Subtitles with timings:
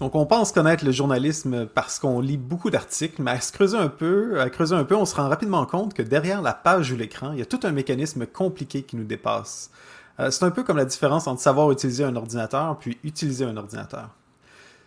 [0.00, 3.76] Donc, on pense connaître le journalisme parce qu'on lit beaucoup d'articles, mais à se creuser
[3.76, 6.92] un peu, à creuser un peu, on se rend rapidement compte que derrière la page
[6.92, 9.70] ou l'écran, il y a tout un mécanisme compliqué qui nous dépasse.
[10.20, 13.56] Euh, c'est un peu comme la différence entre savoir utiliser un ordinateur puis utiliser un
[13.56, 14.10] ordinateur.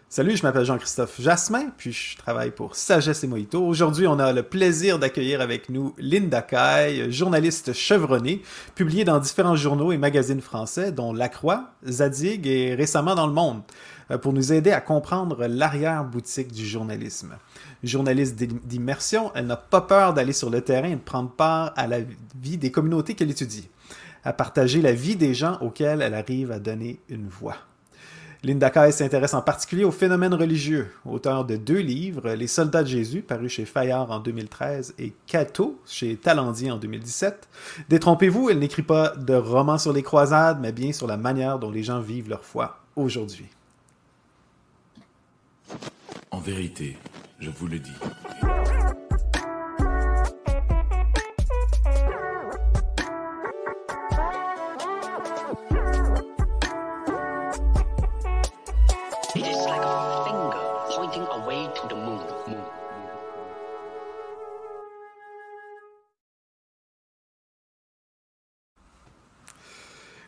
[0.08, 3.66] Salut, je m'appelle Jean-Christophe Jasmin, puis je travaille pour Sagesse et Mojito.
[3.66, 8.42] Aujourd'hui, on a le plaisir d'accueillir avec nous Linda Kay, journaliste chevronnée,
[8.76, 13.32] publiée dans différents journaux et magazines français, dont La Croix, Zadig et récemment dans Le
[13.32, 13.62] Monde,
[14.18, 17.38] pour nous aider à comprendre l'arrière-boutique du journalisme.
[17.84, 21.88] Journaliste d'immersion, elle n'a pas peur d'aller sur le terrain et de prendre part à
[21.88, 22.00] la
[22.42, 23.70] vie des communautés qu'elle étudie,
[24.24, 27.58] à partager la vie des gens auxquels elle arrive à donner une voix.
[28.44, 32.88] Linda Kay s'intéresse en particulier aux phénomènes religieux, auteur de deux livres, Les Soldats de
[32.88, 37.48] Jésus, paru chez Fayard en 2013, et Cato, chez Talendier en 2017.
[37.88, 41.70] Détrompez-vous, elle n'écrit pas de romans sur les croisades, mais bien sur la manière dont
[41.70, 43.48] les gens vivent leur foi aujourd'hui.
[46.32, 46.98] En vérité,
[47.40, 47.92] je vous le dis.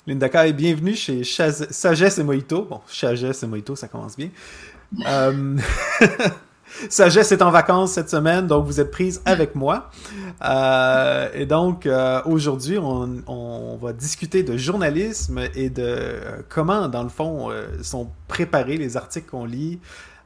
[0.05, 2.63] Linda Kay, bienvenue chez Sagesse et Mojito.
[2.63, 4.30] Bon, Sagesse et Mojito, ça commence bien.
[5.05, 5.58] Euh,
[6.89, 9.89] Sagesse est en vacances cette semaine, donc vous êtes prise avec moi.
[10.44, 15.95] Euh, et donc, euh, aujourd'hui, on, va discuter de journalisme et de
[16.50, 17.50] comment, dans le fond,
[17.81, 19.80] sont préparés les articles qu'on lit,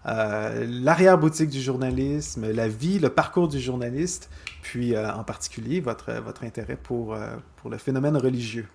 [0.06, 4.30] l'arrière-boutique du journalisme, la vie, le parcours du journaliste,
[4.62, 7.18] puis en particulier votre, votre intérêt pour,
[7.58, 8.68] pour le phénomène religieux.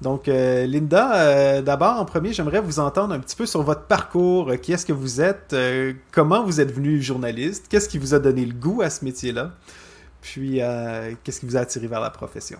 [0.00, 3.82] Donc, euh, Linda, euh, d'abord, en premier, j'aimerais vous entendre un petit peu sur votre
[3.82, 4.52] parcours.
[4.62, 5.52] Qui est-ce que vous êtes?
[5.52, 7.66] Euh, comment vous êtes venu journaliste?
[7.68, 9.52] Qu'est-ce qui vous a donné le goût à ce métier-là?
[10.20, 10.60] Puis,
[11.24, 12.58] qu'est-ce qui vous a attiré vers la profession?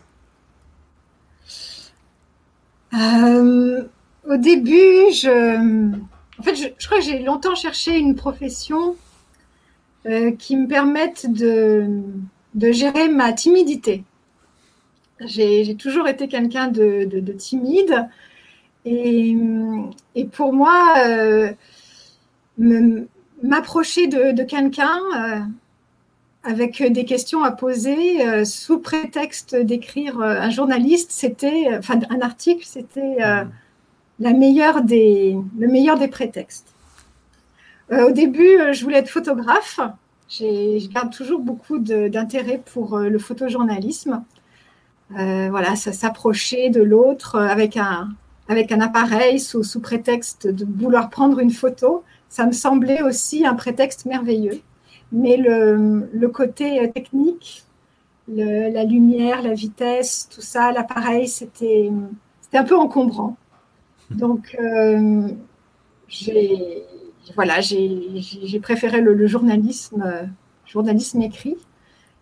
[2.92, 5.92] au début, je...
[6.38, 8.96] En fait, je, crois que j'ai longtemps cherché une profession
[10.38, 12.02] qui me permette de,
[12.54, 14.04] de gérer ma timidité.
[15.20, 18.08] J'ai toujours été quelqu'un de, timide.
[18.84, 19.36] Et,
[20.32, 21.52] pour moi, euh,
[23.42, 25.40] m'approcher de, quelqu'un euh,
[26.44, 32.64] avec des questions à poser euh, sous prétexte d'écrire un journaliste, c'était, enfin un article,
[32.64, 33.18] c'était
[34.20, 36.74] la meilleure des, le meilleur des prétextes.
[37.90, 39.80] au début, je voulais être photographe.
[40.28, 44.22] Je garde toujours beaucoup d'intérêt pour le photojournalisme.
[45.16, 48.10] Euh, voilà, s'approcher de l'autre avec un,
[48.48, 53.46] avec un appareil sous, sous, prétexte de vouloir prendre une photo, ça me semblait aussi
[53.46, 54.60] un prétexte merveilleux.
[55.12, 57.64] Mais le, le côté technique,
[58.28, 61.90] la lumière, la vitesse, tout ça, l'appareil, c'était
[62.52, 63.36] un peu encombrant.
[64.10, 65.28] Donc, euh,
[66.08, 66.84] j'ai
[67.34, 70.30] voilà, j'ai préféré le, le journalisme,
[70.66, 71.56] journalisme écrit.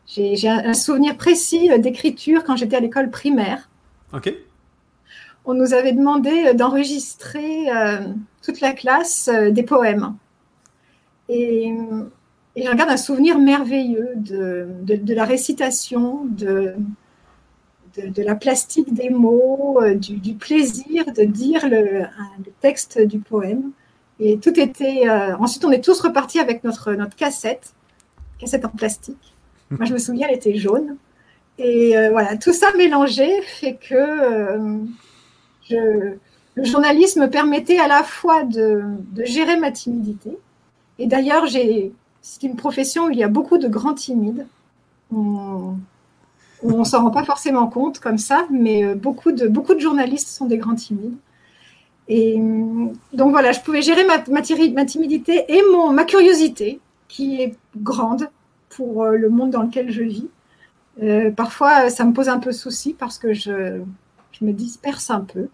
[0.07, 3.69] J'ai un souvenir précis euh, d'écriture quand j'étais à l'école primaire.
[4.13, 4.33] OK.
[5.45, 7.99] On nous avait demandé euh, d'enregistrer euh,
[8.43, 10.15] toute la classe des poèmes.
[11.29, 11.75] Et,
[12.55, 16.75] et je regarde un souvenir merveilleux de, de, la récitation, de,
[18.01, 23.71] de, la plastique des mots, du, plaisir de dire le, le, texte du poème.
[24.19, 25.09] Et tout était.
[25.39, 27.75] ensuite, on est tous repartis avec notre, notre cassette,
[28.39, 29.35] cassette en plastique.
[29.71, 30.97] Moi, je me souviens, elle était jaune.
[31.59, 33.95] Et euh, voilà, tout ça mélangé fait que
[35.73, 36.15] euh,
[36.55, 38.83] le journalisme me permettait à la fois de,
[39.25, 40.37] gérer ma timidité.
[40.99, 44.47] Et d'ailleurs, c'est une profession où il y a beaucoup de grands timides.
[45.13, 45.77] On,
[46.63, 50.29] ne s'en rend pas forcément compte comme ça, mais euh, beaucoup de, beaucoup de journalistes
[50.29, 51.17] sont des grands timides.
[52.09, 52.41] Et
[53.13, 54.41] donc voilà, je pouvais gérer ma, ma,
[54.75, 58.29] ma timidité et mon, ma curiosité, qui est grande
[58.69, 60.29] pour euh, le monde dans lequel je vis.
[61.03, 63.81] Euh, parfois, ça me pose un peu souci parce que je,
[64.33, 65.49] je me disperse un peu.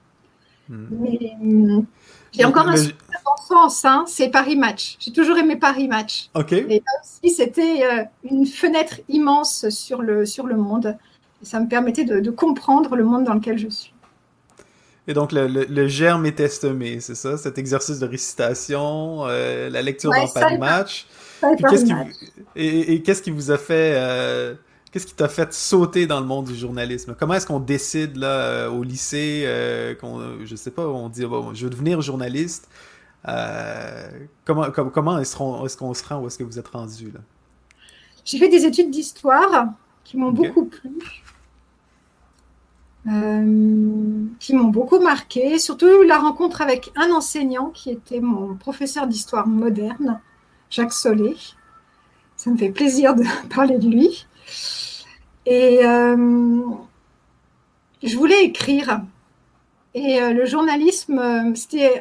[0.68, 0.86] Hmm.
[0.90, 1.86] Mais hum,
[2.32, 4.96] j'ai encore un souvenir d'enfance, hein, c'est Paris Match.
[4.98, 6.30] J'ai toujours aimé Paris Match.
[6.34, 6.52] Ok.
[6.52, 10.96] Et là aussi, c'était euh, une fenêtre immense sur le, sur le monde.
[11.42, 13.92] Et ça me permettait de, comprendre le monde dans lequel je suis.
[15.08, 17.36] Et donc, le, le, germe est estomé, c'est ça?
[17.36, 21.06] Cet exercice de récitation, la lecture dans Paris Match
[22.56, 24.54] et, qu'est-ce qui vous a fait euh,
[24.92, 27.16] Qu'est-ce qui t'a fait sauter dans le monde du journalisme?
[27.18, 31.24] Comment est-ce qu'on décide là euh, au lycée euh, qu'on, Je sais pas, on dit
[31.24, 32.68] bon, je veux devenir journaliste.
[34.44, 37.20] comment comment est-ce qu'on se rend où est-ce que vous êtes rendu là?
[38.26, 39.72] J'ai fait des études d'histoire
[40.04, 40.90] qui m'ont beaucoup plu.
[44.38, 49.48] qui m'ont beaucoup marqué, surtout la rencontre avec un enseignant qui était mon professeur d'histoire
[49.48, 50.20] moderne,
[50.68, 51.34] Jacques Solé.
[52.36, 53.24] Ça me fait plaisir de
[53.54, 54.26] parler de lui.
[55.46, 56.16] Et euh,
[58.02, 59.02] je voulais écrire.
[59.94, 62.00] Et euh, le journalisme, euh, c'était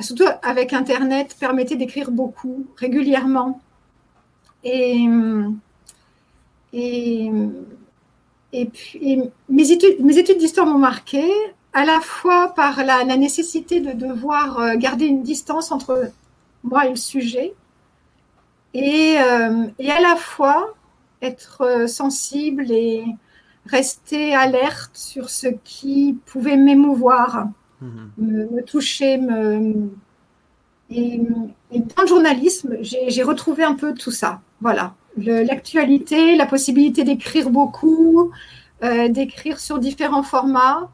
[0.00, 3.60] surtout avec Internet, permettait d'écrire beaucoup, régulièrement.
[4.64, 5.06] Et,
[6.72, 7.30] et,
[8.52, 11.24] et puis, mes études, mes études d'histoire m'ont marqué,
[11.72, 16.10] à la fois par la, nécessité de devoir garder une distance entre
[16.64, 17.54] moi et le sujet,
[18.74, 19.14] et,
[19.78, 20.74] et à la fois
[21.22, 23.04] être euh, sensible et
[23.66, 27.48] rester alerte sur ce qui pouvait m'émouvoir,
[27.80, 28.10] mhm.
[28.18, 29.18] me, toucher.
[29.18, 29.90] Me...
[30.90, 31.20] Et,
[31.70, 34.40] dans le journalisme, j'ai retrouvé un peu tout ça.
[34.60, 38.30] Voilà, l'actualité, la possibilité d'écrire beaucoup,
[38.84, 40.88] euh, d'écrire sur différents formats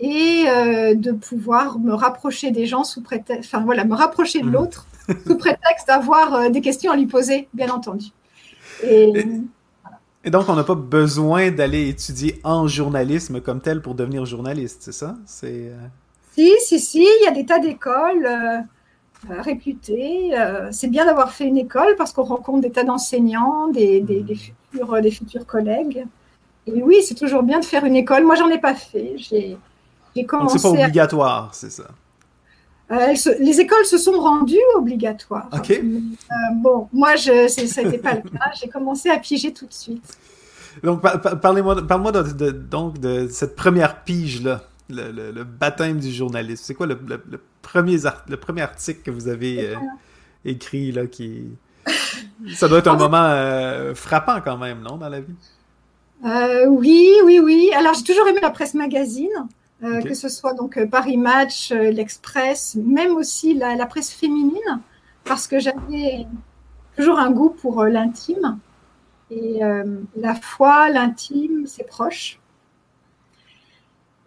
[0.00, 4.46] et euh, de pouvoir me rapprocher des gens sous prétexte, enfin voilà, me rapprocher de
[4.46, 4.52] mhm.
[4.52, 4.86] l'autre
[5.26, 8.06] sous prétexte d'avoir des questions à lui poser, bien entendu.
[8.82, 9.26] Et,
[10.24, 14.82] et donc, on n'a pas besoin d'aller étudier en journalisme comme tel pour devenir journaliste,
[14.82, 15.16] c'est ça?
[15.26, 15.76] C'est, euh,
[16.32, 18.58] Si, si, si, il y a des tas d'écoles euh,
[19.30, 20.32] euh, réputées.
[20.70, 24.34] c'est bien d'avoir fait une école parce qu'on rencontre des tas d'enseignants, des, des, des,
[24.34, 26.06] futurs, des futurs collègues.
[26.66, 28.24] Et oui, c'est toujours bien de faire une école.
[28.24, 29.14] Moi, j'en ai pas fait.
[29.16, 29.58] J'ai,
[30.14, 30.54] j'ai commencé.
[30.54, 31.84] Donc, c'est pas obligatoire, c'est ça?
[32.90, 35.48] Les écoles se sont rendues obligatoires.
[35.52, 35.70] Ok.
[35.70, 35.82] Euh,
[36.56, 38.50] bon, moi, je, ça n'était pas le cas.
[38.60, 40.02] J'ai commencé à piger tout de suite.
[40.82, 41.02] Donc,
[41.40, 46.64] parlez-moi, parle-moi de, donc de cette première pige-là, le, baptême du journaliste.
[46.64, 46.98] C'est quoi le,
[47.62, 47.96] premier
[48.28, 49.74] le premier article que vous avez euh,
[50.44, 51.48] écrit là qui...
[52.54, 55.34] Ça doit être un moment euh, frappant quand même, non, dans la vie?
[56.68, 57.70] oui, oui, oui.
[57.76, 59.28] Alors, j'ai toujours aimé la presse magazine.
[59.82, 64.80] Euh, que ce soit donc euh, Paris Match, euh, l'Express, même aussi la, presse féminine,
[65.24, 66.26] parce que j'avais
[66.96, 68.58] toujours un goût pour l'intime.
[69.30, 69.60] Et
[70.16, 72.40] la foi, l'intime, c'est proche.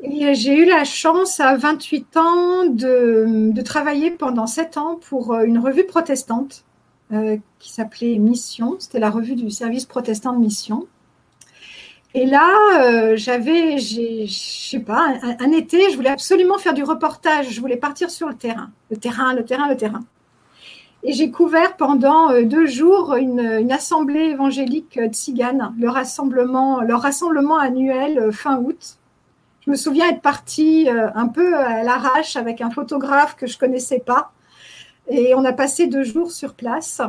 [0.01, 5.35] Et j'ai eu la chance à 28 ans de, de, travailler pendant 7 ans pour
[5.35, 6.63] une revue protestante
[7.59, 8.77] qui s'appelait Mission.
[8.79, 10.87] C'était la revue du service protestant de Mission.
[12.15, 17.49] Et là, euh, j'avais, je sais pas, un, été, je voulais absolument faire du reportage.
[17.49, 20.01] Je voulais partir sur le terrain, le terrain, le terrain, le terrain.
[21.01, 27.57] Et j'ai couvert pendant euh, deux jours une, assemblée évangélique tzigane, le rassemblement, leur rassemblement
[27.57, 28.99] annuel euh, fin août.
[29.65, 33.99] Je me souviens être partie un peu à l'arrache avec un photographe que je connaissais
[33.99, 34.33] pas.
[35.07, 37.01] Et on a passé deux jours sur place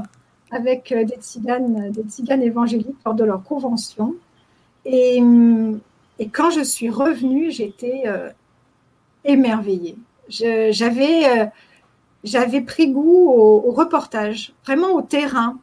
[0.53, 4.15] avec des tziganes, des tziganes évangéliques lors de leur convention.
[4.85, 5.23] Et,
[6.33, 8.31] quand je suis revenue, j'étais euh,
[9.25, 9.97] émerveillée.
[10.29, 11.47] J'avais euh,
[12.23, 15.59] j'avais pris goût au, reportage, vraiment au terrain.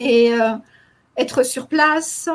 [0.00, 0.52] Et euh,
[1.16, 2.28] être sur place,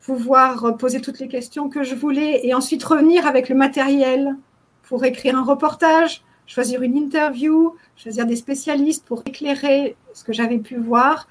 [0.00, 4.36] pouvoir poser toutes les questions que je voulais et ensuite revenir avec le matériel
[4.84, 10.58] pour écrire un reportage, choisir une interview, choisir des spécialistes pour éclairer ce que j'avais
[10.58, 11.26] pu voir.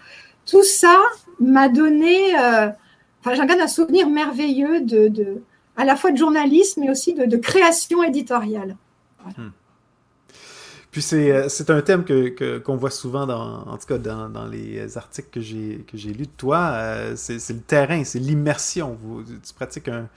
[0.45, 0.99] Tout ça
[1.39, 2.35] m'a donné
[3.25, 5.41] Enfin, j'en garde un souvenir merveilleux de,
[5.75, 8.77] à la fois de journalisme mais aussi de, création éditoriale.
[9.37, 9.49] Hmm.
[10.91, 14.45] Puis euh, c'est un thème que qu'on voit souvent, dans, en tout cas dans, dans
[14.45, 16.69] les articles que j'ai lus de toi.
[16.73, 18.95] Euh, c'est le terrain, c'est l'immersion.
[19.25, 20.07] Tu pratiques un,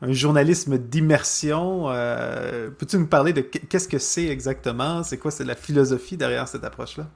[0.00, 1.90] un journalisme d'immersion.
[1.90, 5.02] Euh, peux-tu nous parler de qu'est-ce que c'est exactement?
[5.02, 7.08] C'est quoi c'est la philosophie derrière cette approche-là?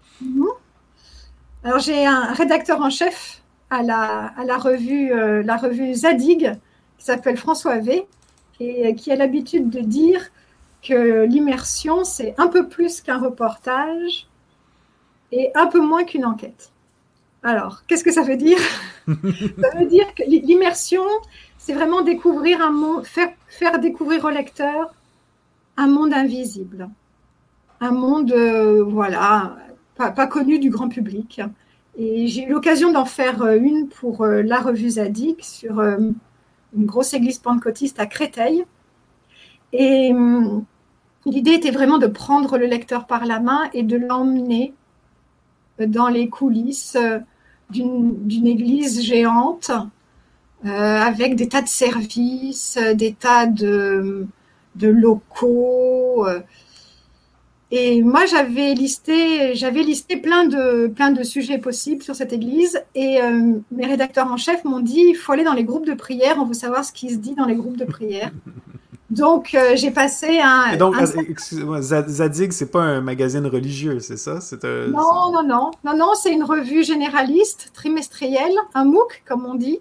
[1.63, 6.53] Alors j'ai un rédacteur en chef à la, à la revue, euh, la revue Zadig,
[6.99, 8.07] qui s'appelle François V,
[8.61, 10.31] et qui a l'habitude de dire
[10.83, 14.29] que l'immersion, c'est un peu plus qu'un reportage
[15.33, 16.71] et un peu moins qu'une enquête.
[17.43, 18.59] Alors, qu'est-ce que ça veut dire?
[19.07, 21.05] Ça veut dire que l'immersion,
[21.59, 24.93] c'est vraiment découvrir un monde, faire, faire découvrir au lecteur
[25.77, 26.89] un monde invisible,
[27.81, 29.57] un monde, euh, voilà,
[29.95, 31.41] pas, pas, connu du grand public.
[31.99, 35.97] Et j'ai eu l'occasion d'en faire euh, une pour euh, la revue Zadig sur euh,
[36.77, 38.65] une grosse église pentecôtiste à Créteil.
[39.73, 40.65] Et hum,
[41.25, 44.75] l'idée était vraiment de prendre le lecteur par la main et de l'emmener
[45.79, 46.97] dans les coulisses
[47.71, 49.71] d'une église géante
[50.65, 54.27] avec des tas de services, des tas de,
[54.77, 56.27] de locaux.
[57.73, 62.81] Et moi, j'avais listé, j'avais listé plein de, plein de sujets possibles sur cette église.
[62.95, 65.95] Et euh, mes rédacteurs en chef m'ont dit il faut aller dans les groupes de
[65.95, 68.31] prière, on veut savoir ce qui se dit dans les groupes de prière.
[69.11, 70.73] Donc, euh, j'ai passé un.
[70.73, 70.97] Et donc,
[71.29, 74.41] excusez-moi, Zadig, c'est pas un magazine religieux, c'est ça?
[74.89, 75.71] Non, non, non.
[75.85, 79.79] Non, non, c'est une revue généraliste, trimestrielle, un MOOC, comme on dit.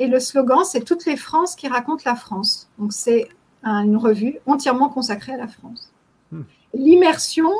[0.00, 2.68] Et le slogan, c'est Toutes les France qui racontent la France.
[2.80, 3.28] Donc, c'est
[3.62, 5.92] une revue entièrement consacrée à la France
[6.74, 7.50] l'immersion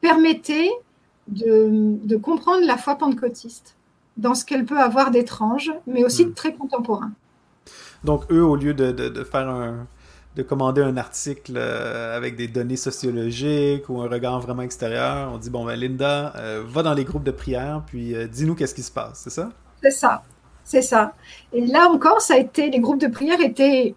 [0.00, 0.70] permettait
[1.28, 3.76] de, comprendre la foi pentecôtiste
[4.16, 6.34] dans ce qu'elle peut avoir d'étrange, mais aussi de hmm.
[6.34, 7.12] très contemporain.
[8.04, 9.86] Donc, eux, au lieu de, faire un,
[10.36, 15.38] de commander un article euh, avec des données sociologiques ou un regard vraiment extérieur, on
[15.38, 18.74] dit bon ben Linda, euh, va dans les groupes de prière, puis euh, dis-nous qu'est-ce
[18.74, 19.50] qui se passe, c'est ça?
[19.82, 20.22] C'est ça,
[20.64, 21.14] c'est ça.
[21.52, 23.94] Et là encore, ça a été les groupes de prière étaient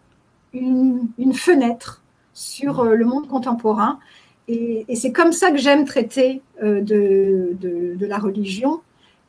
[0.54, 1.99] une, une fenêtre
[2.40, 4.00] sur le monde contemporain
[4.50, 8.82] et, c'est comme ça que j'aime traiter euh, de, de, la religion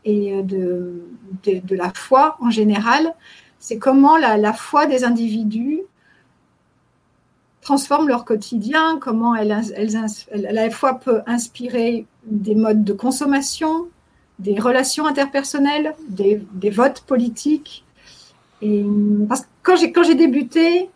[0.06, 1.02] et euh, de,
[1.44, 3.14] de, la foi en général.
[3.58, 5.80] C'est comment la, la, foi des individus
[7.60, 13.88] transforme leur quotidien, comment elle, elle, la foi peut inspirer des modes de consommation,
[14.38, 17.84] des relations interpersonnelles, des, des votes politiques.
[18.62, 18.86] Et
[19.28, 20.88] parce que quand j'ai débuté,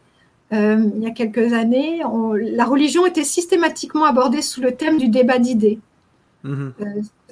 [0.54, 2.02] euh, il y a quelques années,
[2.34, 5.80] la religion était systématiquement abordée sous le thème du débat d'idées.
[6.44, 6.75] Mhm.
[6.80, 6.84] Euh,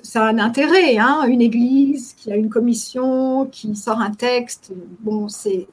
[0.03, 4.73] ça a un intérêt, hein, une église qui a une commission, qui sort un texte,
[5.01, 5.69] bon, c'est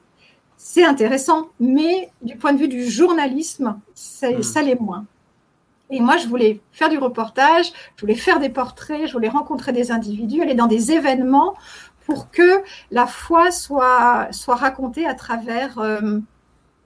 [0.62, 3.80] c'est intéressant, mais du point de vue du journalisme,
[4.22, 4.42] mhm.
[4.42, 5.06] ça l'est moins.
[5.90, 9.72] Et moi, je voulais faire du reportage, je voulais faire des portraits, je voulais rencontrer
[9.72, 11.54] des individus, aller dans des événements
[12.06, 16.20] pour que la foi soit, soit racontée à travers euh,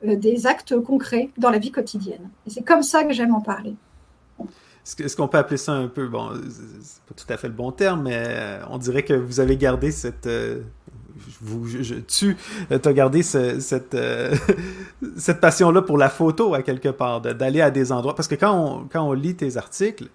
[0.05, 2.31] des actes concrets dans la vie quotidienne.
[2.47, 3.75] Et c'est comme ça que j'aime en parler.
[4.99, 6.31] Est-ce qu'on peut appeler ça un peu, bon,
[6.83, 9.57] c'est pas tout à fait le bon terme, mais euh, on dirait que vous avez
[9.57, 10.61] gardé cette, euh,
[12.09, 12.37] tu
[12.71, 13.97] as gardé cette,
[15.41, 18.15] passion-là pour la photo à quelque part, d'aller à des endroits.
[18.15, 20.09] Parce que quand on, lit tes articles,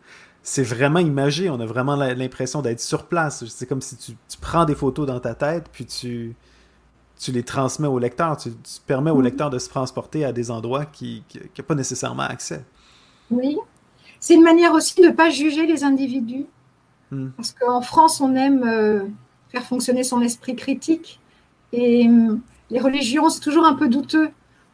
[0.44, 1.50] c'est vraiment imagé.
[1.50, 3.46] On a vraiment l'impression d'être sur place.
[3.48, 6.36] C'est comme si tu, prends des photos dans ta tête, puis tu,
[7.20, 8.50] tu les transmets au lecteur, tu,
[8.88, 12.64] permets au lecteur de se transporter à des endroits qui n'ont pas nécessairement accès.
[13.30, 13.58] Oui,
[14.20, 16.46] c'est une manière aussi de ne pas juger les individus.
[17.12, 17.30] Hmm.
[17.36, 19.04] Parce qu'en France, on aime euh,
[19.50, 21.20] faire fonctionner son esprit critique.
[21.74, 24.30] Et hum, les religions, c'est toujours un peu douteux.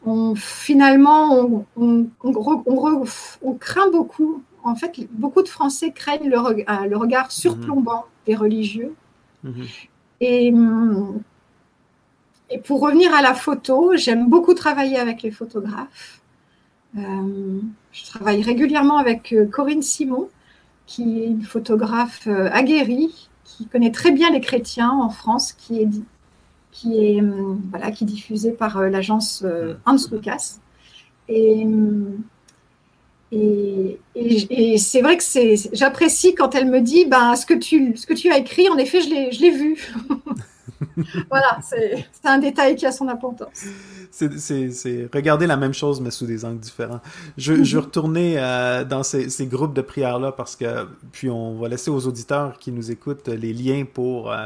[0.05, 4.43] On, finalement, on, on, craint beaucoup.
[4.63, 8.93] En fait, beaucoup de Français craignent le, euh, le regard surplombant des religieux.
[10.21, 10.51] Et
[12.49, 16.21] et pour revenir à la photo, j'aime beaucoup travailler avec les photographes.
[16.97, 17.59] Euh,
[17.91, 20.29] je travaille régulièrement avec euh, Corinne Simon,
[20.85, 25.81] qui est une photographe euh, aguerrie, qui connaît très bien les chrétiens en France, qui
[25.81, 25.89] est,
[26.71, 27.23] qui est,
[27.71, 29.45] voilà, qui diffusée par l'agence
[29.85, 30.57] Hans Lucas.
[31.29, 31.65] Et,
[33.31, 35.23] et, et, c'est vrai que
[35.73, 38.77] j'apprécie quand elle me dit ben, ce, que tu, ce que tu as écrit, en
[38.77, 39.93] effet, je l'ai vu.
[41.29, 43.65] voilà, c'est un détail qui a son importance.
[44.11, 47.01] C'est regarder la même chose, mais sous des angles différents.
[47.37, 51.91] Je, je retourner euh, dans ces, groupes de prières-là parce que, puis on va laisser
[51.91, 54.45] aux auditeurs qui nous écoutent les liens pour, euh,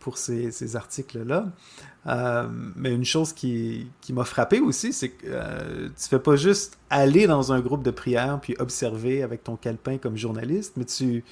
[0.00, 1.46] pour ces, articles-là.
[2.06, 2.46] Euh,
[2.76, 7.52] mais une chose qui, m'a frappé aussi, c'est que tu fais pas juste aller dans
[7.52, 11.24] un groupe de prière puis observer avec ton calepin comme journaliste, mais tu,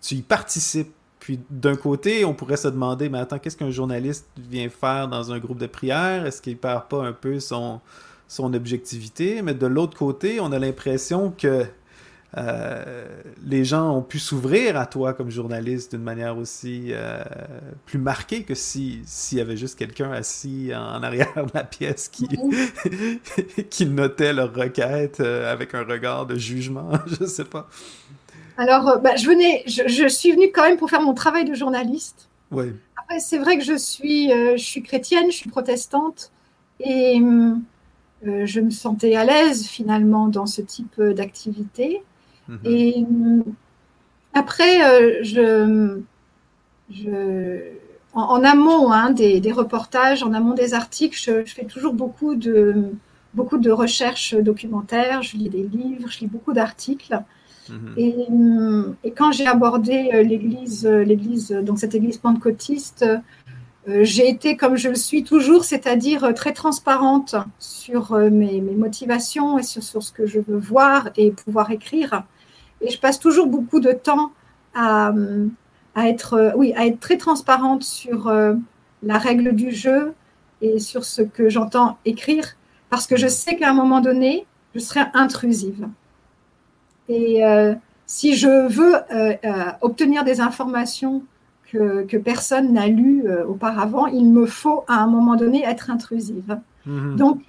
[0.00, 0.92] tu y participes
[1.28, 5.30] puis d'un côté, on pourrait se demander, mais attends, qu'est-ce qu'un journaliste vient faire dans
[5.30, 6.24] un groupe de prière?
[6.24, 7.82] Est-ce qu'il perd pas un peu son,
[8.28, 9.42] son objectivité?
[9.42, 11.66] Mais de l'autre côté, on a l'impression que
[12.38, 13.04] euh,
[13.44, 17.22] les gens ont pu s'ouvrir à toi comme journaliste d'une manière aussi euh,
[17.84, 22.26] plus marquée que s'il y avait juste quelqu'un assis en arrière de la pièce qui,
[23.68, 27.68] qui notait leur requête euh, avec un regard de jugement, je sais pas.
[28.58, 31.54] Alors, euh, bah, je, venais, je, suis venue quand même pour faire mon travail de
[31.54, 32.28] journaliste.
[32.50, 32.72] Oui.
[32.96, 36.32] Après, c'est vrai que je suis, euh, je suis chrétienne, je suis protestante,
[36.80, 42.02] et euh, je me sentais à l'aise finalement dans ce type d'activité.
[42.48, 42.58] Mhm.
[42.64, 43.06] Et
[44.34, 46.00] après, je,
[46.90, 47.60] je,
[48.12, 52.90] en, amont hein, des, reportages, en amont des articles, je, je, fais toujours beaucoup de,
[53.34, 57.22] beaucoup de recherches documentaires, je lis des livres, je lis beaucoup d'articles.
[57.70, 58.96] Mhm.
[59.04, 63.04] Et, quand j'ai abordé euh, l'église, euh, l'église, donc cette église pentecôtiste,
[63.88, 69.62] euh, j'ai été comme je le suis toujours, c'est-à-dire très transparente sur mes, motivations et
[69.62, 72.24] sur, ce que je veux voir et pouvoir écrire.
[72.80, 74.32] Et je passe toujours beaucoup de temps
[74.74, 75.12] à,
[75.96, 78.30] être, oui, à être très transparente sur
[79.02, 80.12] la règle du jeu
[80.60, 82.44] et sur ce que j'entends écrire,
[82.90, 85.88] parce que je sais qu'à un moment donné, je serai intrusive.
[87.08, 87.42] Et
[88.06, 88.94] si je veux
[89.80, 91.22] obtenir des informations
[91.70, 96.58] que, personne n'a lues auparavant, il me faut à un moment donné être intrusive.
[96.86, 97.16] Mhm.
[97.16, 97.42] Donc,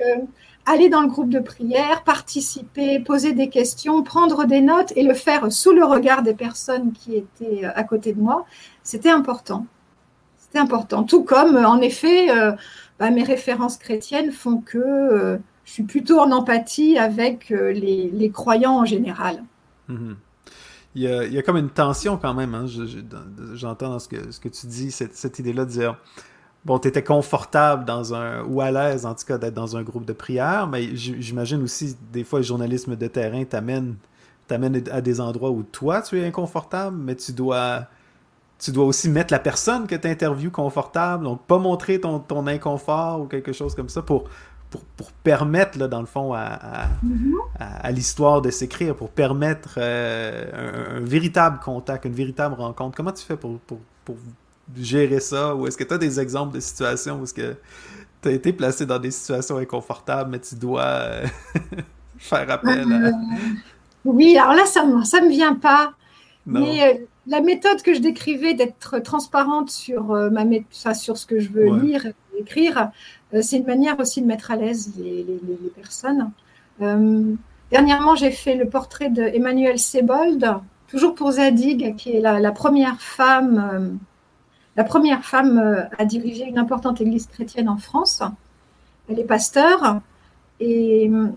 [0.70, 5.14] aller dans le groupe de prière, participer, poser des questions, prendre des notes et le
[5.14, 8.46] faire sous le regard des personnes qui étaient euh, à côté de moi,
[8.84, 9.66] c'était important.
[10.38, 11.04] C'était important.
[11.04, 12.52] Tout comme, euh, en effet, euh,
[13.00, 15.40] bah, mes références chrétiennes font que
[15.70, 19.44] je suis plutôt en empathie avec les, croyants en général.
[19.88, 20.16] Mhm.
[20.96, 22.56] Il, y a, comme une tension quand même.
[22.56, 22.66] Hein.
[23.54, 25.96] J'entends dans ce que, tu dis, cette, idée-là de dire
[26.66, 29.84] bon, tu étais confortable dans un, ou à l'aise en tout cas d'être dans un
[29.84, 33.96] groupe de prière, mais j'imagine aussi des fois le journalisme de terrain t'amène
[34.48, 37.88] t'amène à des endroits où toi tu es inconfortable, mais tu dois
[38.60, 43.22] tu dois aussi mettre la personne que tu interviews confortable, donc pas montrer ton, inconfort
[43.22, 44.26] ou quelque chose comme ça pour,
[44.70, 47.94] pour, pour permettre, là, dans le fond, à, à, mm-hmm.
[47.94, 52.96] l'histoire de s'écrire, pour permettre euh, un, véritable contact, une véritable rencontre.
[52.96, 54.16] Comment tu fais pour, pour, pour
[54.78, 55.56] gérer ça?
[55.56, 57.56] Ou est-ce que tu as des exemples de situations où est-ce que
[58.22, 61.26] tu as été placé dans des situations inconfortables, mais tu dois euh,
[62.20, 63.08] faire appel à...
[63.08, 63.12] Euh,
[64.06, 65.94] oui, alors là, ça ne me vient pas.
[66.46, 70.44] Mais la méthode que je décrivais d'être transparente sur, ma
[70.94, 72.92] sur ce que je veux lire et écrire,
[73.42, 75.26] c'est une manière aussi de mettre à l'aise les,
[75.76, 76.32] personnes.
[77.72, 80.56] dernièrement, j'ai fait le portrait d'Emmanuel Sebold,
[80.88, 84.00] toujours pour Zadig, qui est la, première femme
[84.80, 88.24] la première femme euh, à diriger une importante église chrétienne en France.
[89.10, 90.00] Elle est pasteur
[90.62, 91.28] et euh,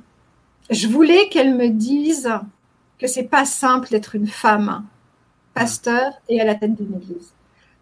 [0.71, 2.31] je voulais qu'elle me dise
[3.01, 4.85] que c'est pas simple d'être une femme
[5.55, 7.33] pasteur et à la tête d'une église.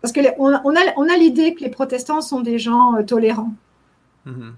[0.01, 3.53] Parce qu'on a, on a, l'idée que les protestants sont des gens euh, tolérants.
[4.27, 4.53] Mm-hmm.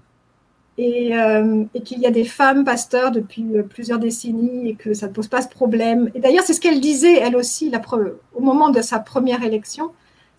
[0.79, 5.27] Et, qu'il y a des femmes pasteurs depuis plusieurs décennies et que ça ne pose
[5.27, 6.09] pas ce problème.
[6.15, 7.79] Et d'ailleurs, c'est ce qu'elle disait, elle aussi, la
[8.33, 9.91] au moment de sa première élection.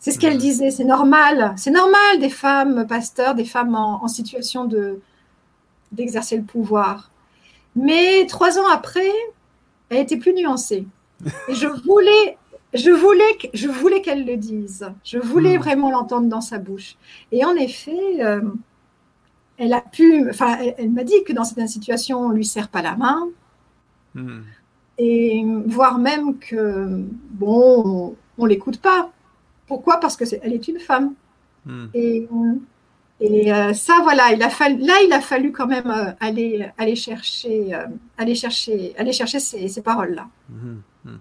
[0.05, 1.55] C'est ce qu'elle disait, c'est normal.
[1.57, 5.01] C'est normal des femmes pasteurs, des femmes en, situation de,
[5.93, 7.11] d'exercer le pouvoir.
[7.75, 9.11] Mais trois ans après,
[9.89, 10.87] elle était plus nuancée.
[11.49, 12.37] Et je voulais,
[12.75, 14.87] je voulais, je voulais qu'elle le dise.
[15.05, 15.63] Je voulais hmm.
[15.63, 16.97] vraiment l'entendre dans sa bouche.
[17.33, 18.43] Et en effet, euh,
[19.57, 22.83] elle a pu, enfin, elle, m'a dit que dans cette situation, on lui serre pas
[22.83, 23.29] la main.
[24.15, 24.41] Hmm.
[24.99, 29.11] Et voire même que, bon, on, ne l'écoute pas.
[29.67, 29.99] Pourquoi?
[29.99, 31.15] Parce que est, est une femme.
[31.67, 31.87] Hmm.
[31.95, 32.29] Et,
[33.21, 36.69] et euh, ça, voilà, il a fallu, là, il a fallu quand même euh, aller,
[36.79, 37.87] aller chercher, euh,
[38.19, 40.27] aller chercher, aller chercher ces, ces paroles-là.
[40.49, 41.17] Hmm.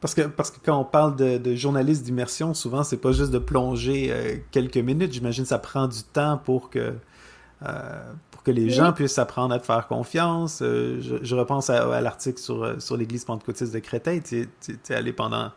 [0.00, 3.30] Parce que, parce que quand on parle de, de journaliste d'immersion, souvent, c'est pas juste
[3.30, 5.12] de plonger quelques minutes.
[5.14, 6.94] J'imagine que ça prend du temps pour que,
[8.30, 10.58] pour que les gens puissent apprendre à te faire confiance.
[10.60, 14.22] Je, repense à, l'article sur, sur l'Église pentecôtiste de Créteil.
[14.22, 14.48] Tu
[14.88, 15.50] es allé pendant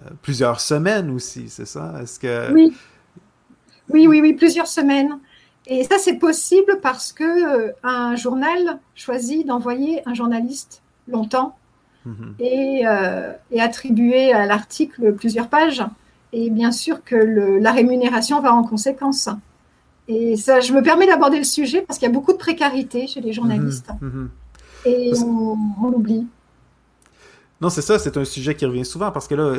[0.00, 1.94] euh, plusieurs semaines aussi, c'est ça?
[2.02, 2.52] Est-ce que...
[2.52, 2.72] Oui.
[3.88, 5.18] oui, oui, oui, plusieurs semaines.
[5.66, 11.56] Et ça, c'est possible parce que euh, un journal choisit d'envoyer un journaliste longtemps
[12.04, 12.34] mhm.
[12.38, 15.84] et, euh, et, attribuer à l'article plusieurs pages.
[16.32, 19.28] Et bien sûr que la rémunération va en conséquence.
[20.08, 23.06] Et ça, je me permets d'aborder le sujet parce qu'il y a beaucoup de précarité
[23.06, 23.90] chez les journalistes.
[24.00, 24.30] Mhm, mhm.
[24.86, 26.26] Et on, on l'oublie.
[27.60, 29.58] Non, c'est ça, c'est un sujet qui revient souvent parce que là,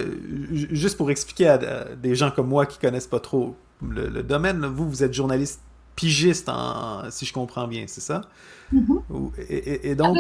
[0.52, 4.90] juste pour expliquer à, des gens comme moi qui connaissent pas trop le, domaine, vous,
[4.90, 5.62] vous êtes journaliste
[5.96, 8.22] pigiste, en, si je comprends bien, c'est ça?
[8.74, 9.32] Mm-hmm.
[9.84, 10.18] et, donc,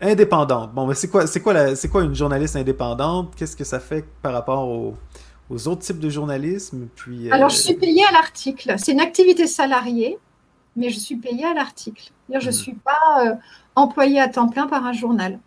[0.00, 0.72] indépendante.
[0.72, 3.34] Bon, mais c'est quoi, c'est quoi, c'est quoi une journaliste indépendante?
[3.36, 4.94] Qu'est-ce que ça fait par rapport
[5.50, 6.88] aux, autres types de journalisme?
[6.94, 8.74] Puis, Alors, je suis payée à l'article.
[8.78, 10.18] C'est une activité salariée,
[10.76, 12.10] mais je suis payée à l'article.
[12.30, 12.52] Je ne mm.
[12.52, 13.34] suis pas euh,
[13.74, 15.38] employée à temps plein par un journal.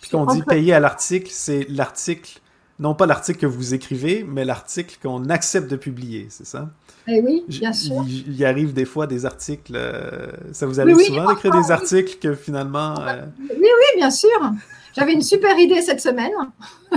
[0.00, 2.40] Puis qu'on dit payer à l'article, c'est l'article,
[2.78, 6.68] non pas l'article que vous écrivez, mais l'article qu'on accepte de publier, c'est ça?
[7.08, 8.04] Eh oui, bien sûr.
[8.06, 12.18] Il, y arrive des fois des articles, euh, ça vous arrive souvent d'écrire des articles
[12.20, 12.94] que finalement...
[13.00, 14.28] Euh, oui, oui, bien sûr.
[14.94, 16.32] J'avais une super idée cette semaine.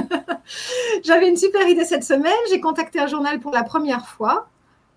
[1.03, 2.33] J'avais une super idée cette semaine.
[2.49, 4.47] J'ai contacté un journal pour la première fois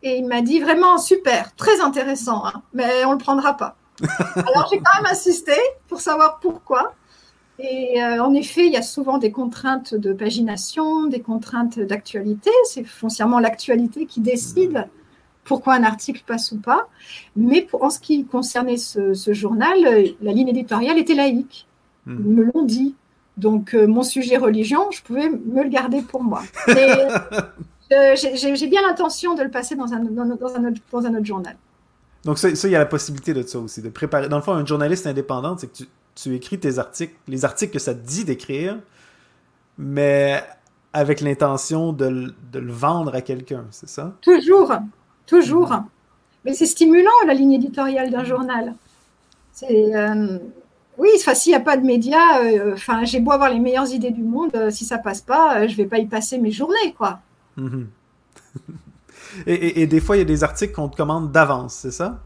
[0.03, 3.77] et il m'a dit vraiment super, très intéressant, hein, mais on ne le prendra pas.
[4.35, 5.55] Alors j'ai quand même insisté
[5.88, 6.95] pour savoir pourquoi.
[7.59, 12.51] Et euh, en effet, il y a souvent des contraintes de pagination, des contraintes d'actualité.
[12.65, 14.87] C'est foncièrement l'actualité qui décide
[15.45, 16.88] pourquoi un article passe ou pas.
[17.37, 19.77] Mais pour, en ce qui concernait ce, journal,
[20.21, 21.67] la ligne éditoriale était laïque.
[22.07, 22.17] Hmm.
[22.19, 22.95] Ils me l'ont dit.
[23.37, 26.43] Donc, euh, mon sujet religion, je pouvais me le garder pour moi.
[27.93, 31.27] Euh, j'ai bien l'intention de le passer dans un, dans, un autre, dans un autre
[31.27, 31.55] journal.
[32.25, 34.31] Donc, ça, il y a la possibilité de ça aussi, de préparer.
[34.31, 37.72] Dans le fond, un journaliste indépendant, c'est que tu, tu, écris tes articles, les articles
[37.72, 38.79] que ça te dit d'écrire,
[39.79, 40.42] mais
[40.92, 44.14] avec l'intention de, de, le vendre à quelqu'un, c'est ça?
[44.20, 44.72] Toujours,
[45.27, 45.70] toujours.
[45.70, 45.85] Mm-hmm.
[46.44, 48.75] Mais c'est stimulant, la ligne éditoriale d'un journal.
[49.53, 49.94] C'est.
[49.94, 50.38] Euh,
[50.98, 54.11] oui, s'il n'y a pas de médias, euh, enfin, j'ai beau avoir les meilleures idées
[54.11, 57.20] du monde, euh, si ça passe pas, je vais pas y passer mes journées, quoi.
[57.59, 57.87] Mm-hmm.
[59.46, 62.20] et, des fois, il y a des articles qu'on te commande d'avance, c'est ça?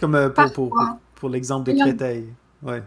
[0.00, 0.78] Comme pour, pour,
[1.14, 2.26] pour, l'exemple de Créteil.
[2.64, 2.82] Ouais.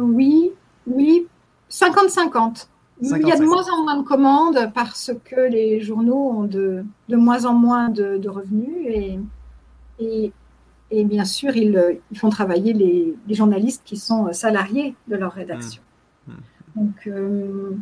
[0.00, 0.52] oui,
[0.86, 1.26] oui,
[1.70, 2.68] 50-50.
[3.00, 6.84] Il y a de moins en moins de commandes parce que les journaux ont de,
[7.08, 9.18] de moins en moins de, de revenus et,
[9.98, 10.32] et,
[10.90, 15.32] et, bien sûr, ils, ils font travailler les, les, journalistes qui sont salariés de leur
[15.32, 15.82] rédaction.
[16.26, 16.32] Mmh.
[16.32, 16.36] Mmh.
[16.76, 17.76] Donc, euh,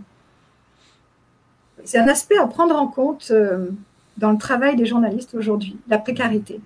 [1.85, 3.71] c'est un aspect à prendre en compte euh,
[4.17, 6.61] dans le travail des journalistes aujourd'hui, la précarité.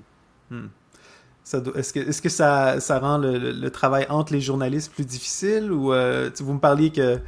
[0.51, 0.66] Mmh.
[1.74, 6.59] Est-ce que, ça, rend le, travail entre les journalistes plus difficile ou euh, vous me
[6.61, 7.20] parliez que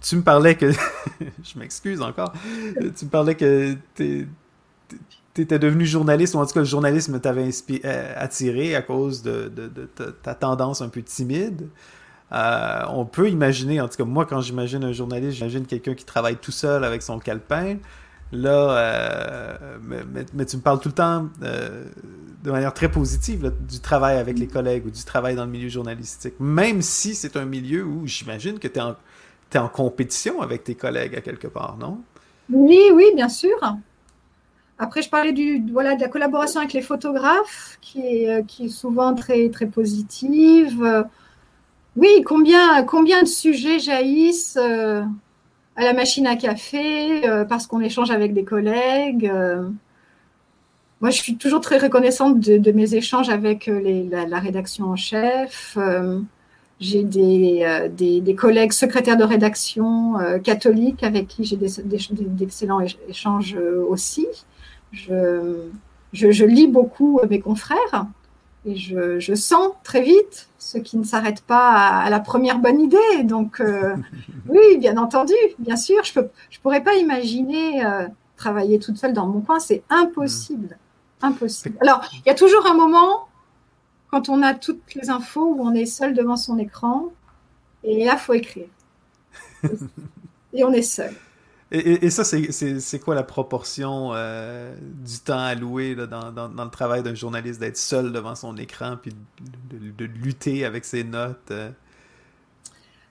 [0.00, 0.70] tu me parlais que.
[1.42, 2.32] je m'excuse encore.
[2.96, 4.28] Tu me parlais que tu
[5.36, 7.50] étais devenu journaliste, ou en tout cas le journalisme t'avait
[7.84, 9.50] euh, attiré à cause de,
[10.22, 11.68] ta, tendance un peu timide.
[12.30, 16.04] Euh, on peut imaginer, en tout cas moi quand j'imagine un journaliste, j'imagine quelqu'un qui
[16.04, 17.76] travaille tout seul avec son calepin.
[18.32, 19.78] Là, euh,
[20.34, 24.46] mais, tu me parles tout le temps de manière très positive du travail avec les
[24.46, 26.34] collègues ou du travail dans le milieu journalistique.
[26.38, 31.16] Même si c'est un milieu où j'imagine que tu es en compétition avec tes collègues
[31.16, 32.00] à quelque part, non?
[32.50, 33.56] Oui, oui, bien sûr.
[34.78, 39.14] Après, je parlais du, voilà, de la collaboration avec les photographes, qui est, euh, souvent
[39.14, 41.06] très, très positive.
[41.98, 45.02] Oui, combien, combien de sujets jaillissent euh,
[45.78, 49.32] à la machine à café euh, parce qu'on échange avec des collègues.
[51.00, 55.78] moi, je suis toujours très reconnaissante de, mes échanges avec la, la, rédaction en chef.
[56.80, 63.56] J'ai euh, des, des, collègues secrétaires de rédaction euh, catholiques avec qui j'ai d'excellents échanges
[63.56, 64.28] euh, aussi.
[64.92, 65.66] Je,
[66.12, 68.06] je, lis beaucoup mes confrères
[68.64, 72.80] et je, je, sens très vite ce qui ne s'arrête pas à, la première bonne
[72.80, 73.22] idée.
[73.24, 73.62] Donc,
[74.48, 77.82] oui, bien entendu, bien sûr, je ne je pourrais pas imaginer
[78.38, 80.78] travailler toute seule dans mon coin, c'est impossible.
[81.20, 81.76] Impossible.
[81.80, 83.28] Alors, il y a toujours un moment
[84.10, 87.08] quand on a toutes les infos où on est seul devant son écran.
[87.84, 88.68] Et là, il faut écrire.
[90.52, 91.14] et on est seul.
[91.70, 97.14] Et, ça, c'est quoi la proportion euh, du temps alloué dans, dans, le travail d'un
[97.14, 99.12] journaliste d'être seul devant son écran puis
[99.70, 101.50] de, lutter avec ses notes?
[101.50, 101.70] Euh?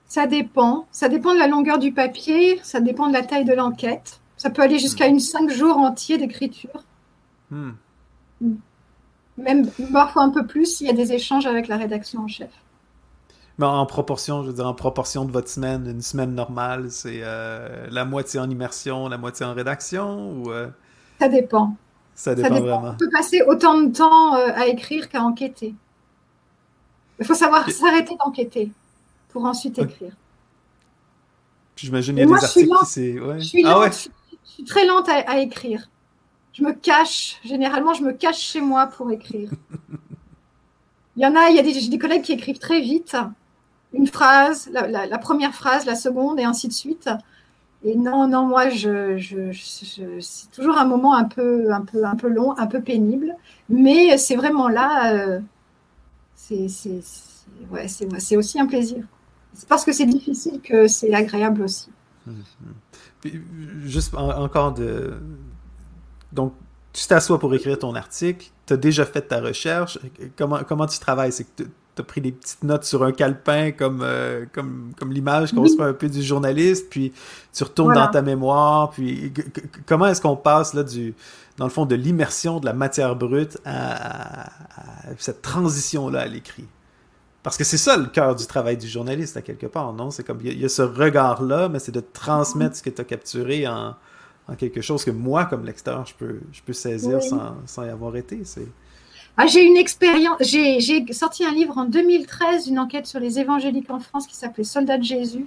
[0.07, 0.87] Ça dépend.
[0.91, 4.21] Ça dépend de la longueur du papier, ça dépend de la taille de l'enquête.
[4.37, 5.11] Ça peut aller jusqu'à hmm.
[5.11, 6.83] une cinq jours entiers d'écriture.
[7.51, 7.73] Hmm.
[8.41, 8.55] Hmm
[9.37, 12.49] même parfois un peu plus, il y a des échanges avec la rédaction en chef.
[13.57, 17.21] Mais en proportion, je veux dire, en proportion de votre semaine, une semaine normale, c'est
[17.23, 20.69] euh, la moitié en immersion, la moitié en rédaction ou euh?
[21.19, 21.75] Ça dépend.
[22.13, 22.89] Ça dépend, vraiment.
[22.89, 25.73] On peut passer autant de temps euh, à écrire qu'à enquêter.
[27.19, 28.71] Il faut savoir s'arrêter d'enquêter
[29.29, 30.13] pour ensuite écrire.
[31.75, 33.19] J'imagine qu'il y a des articles qui c'est.
[33.19, 33.39] Ouais.
[33.39, 33.91] Je, suis ah ouais.
[33.91, 34.09] je,
[34.51, 35.87] suis très lente à écrire
[36.57, 39.51] je me cache, généralement, je me cache chez moi pour écrire.
[41.15, 43.17] Il y en a, il y a des, des collègues qui écrivent très vite,
[43.93, 47.09] une phrase, la, première phrase, la seconde, et ainsi de suite.
[47.83, 52.57] Et non, non, moi, c'est toujours un moment un peu, un, peu, un peu long,
[52.57, 53.35] un peu pénible,
[53.69, 55.39] mais c'est vraiment là, euh,
[56.35, 56.67] c'est
[57.71, 57.87] ouais,
[58.37, 59.03] aussi un plaisir.
[59.53, 61.89] C'est parce que c'est difficile que c'est agréable aussi.
[63.85, 65.19] juste encore de,
[66.31, 66.53] donc,
[66.93, 69.99] tu t'assois pour écrire ton article, tu as déjà fait ta recherche.
[70.37, 71.31] Comment, comment tu travailles?
[71.31, 71.47] C'est
[72.01, 75.75] as pris des petites notes sur un calepin comme, euh, comme, comme l'image qu'on se
[75.75, 77.13] fait un peu du journaliste, puis
[77.53, 78.91] tu retournes dans ta mémoire.
[78.91, 79.33] Puis
[79.85, 81.15] comment est-ce qu'on passe là, du,
[81.57, 84.49] dans le fond de l'immersion de la matière brute à,
[85.17, 86.65] cette transition-là à l'écrit?
[87.43, 90.11] Parce que c'est ça le cœur du travail du journaliste, à quelque part, non?
[90.11, 93.05] C'est comme, il y, a ce regard-là, mais c'est de transmettre ce que tu as
[93.05, 93.95] capturé en,
[94.47, 97.89] en quelque chose que moi, comme lecteur, je peux, je peux saisir sans, sans, y
[97.89, 98.41] avoir été.
[99.37, 100.37] Ah, j'ai une expérience.
[100.41, 104.63] J'ai sorti un livre en 2013, une enquête sur les évangéliques en France qui s'appelait
[104.63, 105.45] Soldats de Jésus.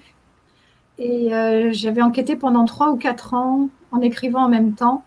[0.98, 5.05] Et euh, j'avais enquêté pendant trois ou quatre ans en écrivant en même temps.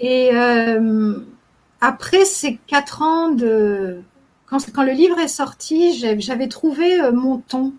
[0.00, 1.20] Et euh,
[1.80, 4.00] après ces quatre ans de.
[4.46, 7.72] Quand, quand, le livre est sorti, j'avais trouvé euh, mon ton.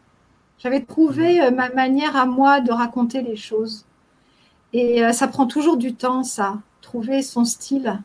[0.60, 3.86] J'avais trouvé euh, ma manière à moi de raconter les choses.
[4.74, 8.02] Et ça prend toujours du temps, ça, trouver son style,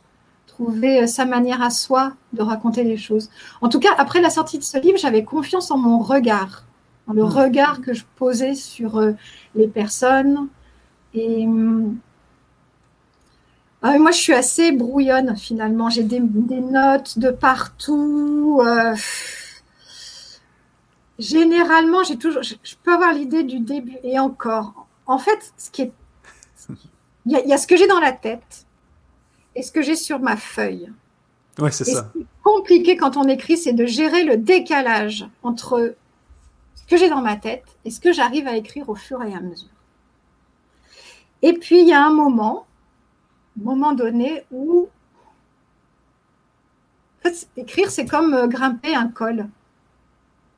[0.57, 3.31] trouver euh, sa manière à soi de raconter les choses.
[3.61, 6.65] En tout cas, après la sortie de ce livre, j'avais confiance en mon regard,
[7.09, 7.29] en le Hmm.
[7.41, 9.13] regard que je posais sur euh,
[9.55, 10.49] les personnes.
[11.15, 11.97] Et hum,
[13.83, 15.91] ah, moi, je suis assez brouillonne finalement.
[15.91, 18.61] J'ai des, des notes de partout.
[18.65, 18.95] euh,
[21.19, 24.87] Généralement, j'ai toujours, je, je peux avoir l'idée du début et encore.
[25.07, 25.93] En fait, ce qui est,
[27.27, 28.66] il y, a- il y a ce que j'ai dans la tête
[29.57, 30.93] et ce que j'ai sur ma feuille.
[31.59, 32.11] Ouais, c'est ça.
[32.13, 35.97] ce qui est compliqué quand on écrit, c'est de gérer le décalage entre
[36.75, 39.35] ce que j'ai dans ma tête et ce que j'arrive à écrire au fur et
[39.35, 39.71] à mesure.
[41.41, 42.67] Et puis, il y a un moment,
[43.57, 44.89] moment donné, où
[47.19, 49.49] en fait, écrire, c'est comme euh, grimper un col.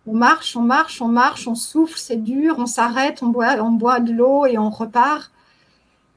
[0.06, 3.70] On marche, on marche, on marche, on souffle, c'est dur, on s'arrête, on boit, on
[3.70, 5.30] boit de l'eau et on repart.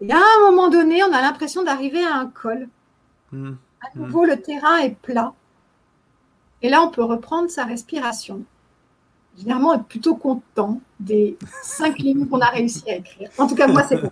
[0.01, 2.67] Et à un moment donné, on a l'impression d'arriver à un col.
[3.31, 3.53] Hmm.
[3.81, 5.33] À nouveau, le terrain est plat.
[6.61, 8.43] Et là, on peut reprendre sa respiration.
[9.37, 13.29] Généralement, on est plutôt content des cinq lignes qu'on a réussi à écrire.
[13.37, 14.11] En tout cas, moi, c'est bon.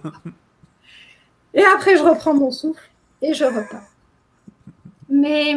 [1.53, 2.89] Et après, je reprends mon souffle
[3.21, 3.83] et je repars.
[5.09, 5.55] Mais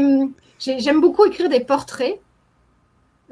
[0.58, 2.18] j'ai- j'aime beaucoup écrire des portraits.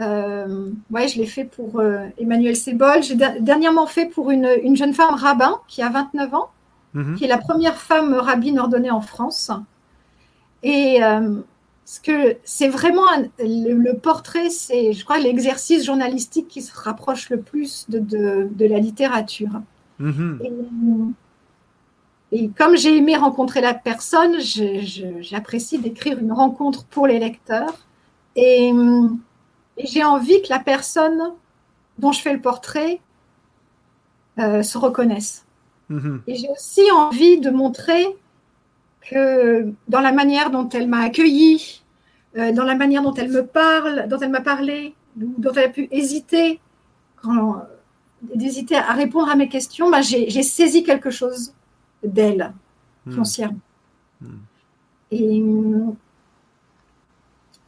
[0.00, 3.02] Euh, ouais, je l'ai fait pour euh, Emmanuel Sebol.
[3.02, 6.50] J'ai der- dernièrement fait pour une, une jeune femme rabbin qui a 29 ans
[6.94, 7.14] Mhm.
[7.16, 9.50] qui est la première femme rabbine ordonnée en France.
[10.62, 11.40] Et euh,
[11.84, 16.72] ce que c'est vraiment un- le, le portrait, c'est, je crois, l'exercice journalistique qui se
[16.78, 19.60] rapproche le plus de, de- de la littérature.
[20.00, 20.40] Mhm.
[22.32, 27.74] Et, et comme j'ai aimé rencontrer la personne, j'apprécie d'écrire une rencontre pour les lecteurs.
[28.36, 28.72] Et,
[29.76, 31.20] et j'ai envie que la personne
[31.98, 33.00] dont je fais le portrait
[34.38, 35.44] euh, se reconnaisse.
[35.90, 36.22] Mhm.
[36.26, 38.06] Et j'ai aussi envie de montrer
[39.10, 41.82] que dans la manière dont elle m'a accueillie,
[42.36, 45.68] euh, dans la manière dont elle me parle, dont elle m'a parlé, dont elle a
[45.68, 46.60] pu hésiter,
[47.16, 47.62] quand,
[48.34, 51.52] d'hésiter à répondre à mes questions, bah, j'ai j'ai saisi quelque chose
[52.02, 52.54] d'elle
[53.06, 53.12] Hmm.
[53.12, 53.58] foncièrement.
[54.20, 54.36] Hmm.
[55.10, 55.42] Et,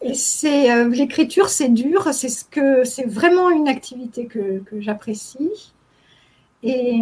[0.02, 4.80] et c'est euh, l'écriture, c'est dur, c'est ce que c'est vraiment une activité que, que
[4.80, 5.72] j'apprécie.
[6.62, 7.00] Et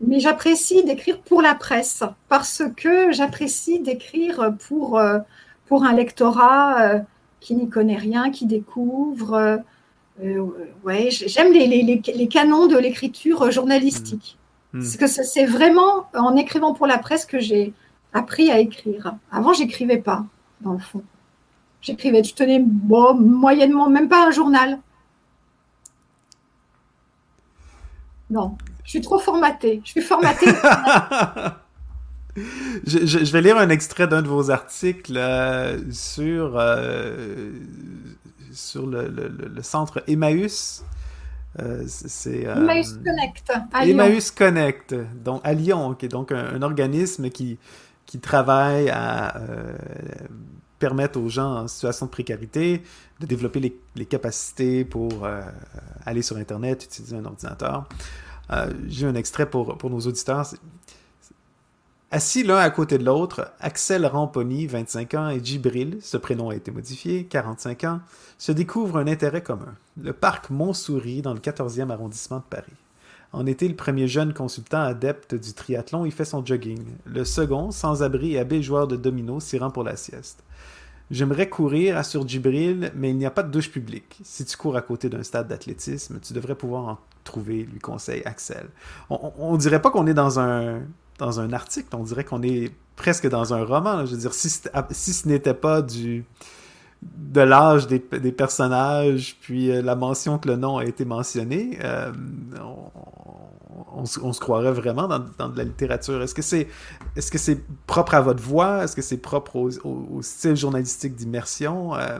[0.00, 5.18] mais j'apprécie d'écrire pour la presse parce que j'apprécie d'écrire pour euh,
[5.66, 6.98] pour un lectorat euh,
[7.40, 9.60] qui n'y connaît rien, qui découvre.
[10.22, 10.46] euh,
[10.84, 14.38] ouais, j'aime les, les, les, canons de l'écriture journalistique.
[14.72, 14.80] Hmm.
[14.80, 17.72] Parce que c'est c'est vraiment en écrivant pour la presse que j'ai
[18.12, 19.14] appris à écrire.
[19.30, 20.24] Avant, j'écrivais pas,
[20.60, 21.02] dans le fond.
[21.80, 24.78] J'écrivais, je tenais bon, moyennement, même pas un journal.
[28.30, 28.58] Non,
[28.88, 29.82] je suis trop formatée.
[29.84, 30.46] Je suis formatée.
[32.86, 37.52] je, je- je vais lire un extrait d'un de vos articles euh, sur, euh,
[38.50, 40.84] sur le, le- le- le centre Emmaüs.
[41.60, 43.94] Euh, c'est- euh, Emmaüs Connect à Lyon.
[43.94, 47.58] Emmaüs Connect, donc à Lyon, qui est donc un, un organisme qui,
[48.06, 49.34] qui travaille à
[50.78, 52.82] permettre aux gens en situation de précarité
[53.20, 55.26] de développer les, les capacités pour
[56.06, 57.86] aller sur Internet, utiliser un ordinateur.
[58.50, 60.46] Euh, J'ai un extrait pour, pour nos auditeurs.
[62.10, 66.56] Assis l'un à côté de l'autre, Axel Ramponi, 25 ans, et Djibril, ce prénom a
[66.56, 68.00] été modifié, 45 ans,
[68.38, 69.74] se découvrent un intérêt commun.
[70.00, 72.72] Le parc Montsouris dans le 14e arrondissement de Paris.
[73.34, 76.82] En été, le premier jeune consultant adepte du triathlon y fait son jogging.
[77.04, 80.42] Le second, sans abri et habile joueur de domino, s'y rend pour la sieste.
[81.10, 84.18] J'aimerais courir, assure Djibril, mais il n'y a pas de douche publique.
[84.24, 86.98] Si tu cours à côté d'un stade d'athlétisme, tu devrais pouvoir en
[87.32, 88.66] trouver, lui conseille Axel.
[89.10, 90.80] On, on dirait pas qu'on est dans un,
[91.18, 94.06] dans un article, on dirait qu'on est presque dans un roman.
[94.06, 96.24] Je veux dire, si, si ce n'était pas du
[97.02, 101.78] de l'âge des, des personnages, puis euh, la mention que le nom a été mentionné,
[101.84, 102.12] euh,
[103.94, 106.20] on, se- croirait vraiment dans, dans de la littérature.
[106.22, 106.66] Est-ce que c'est
[107.14, 108.82] que c'est propre à votre voix?
[108.82, 111.94] Est-ce que c'est propre au style journalistique d'immersion?
[111.94, 112.18] Euh,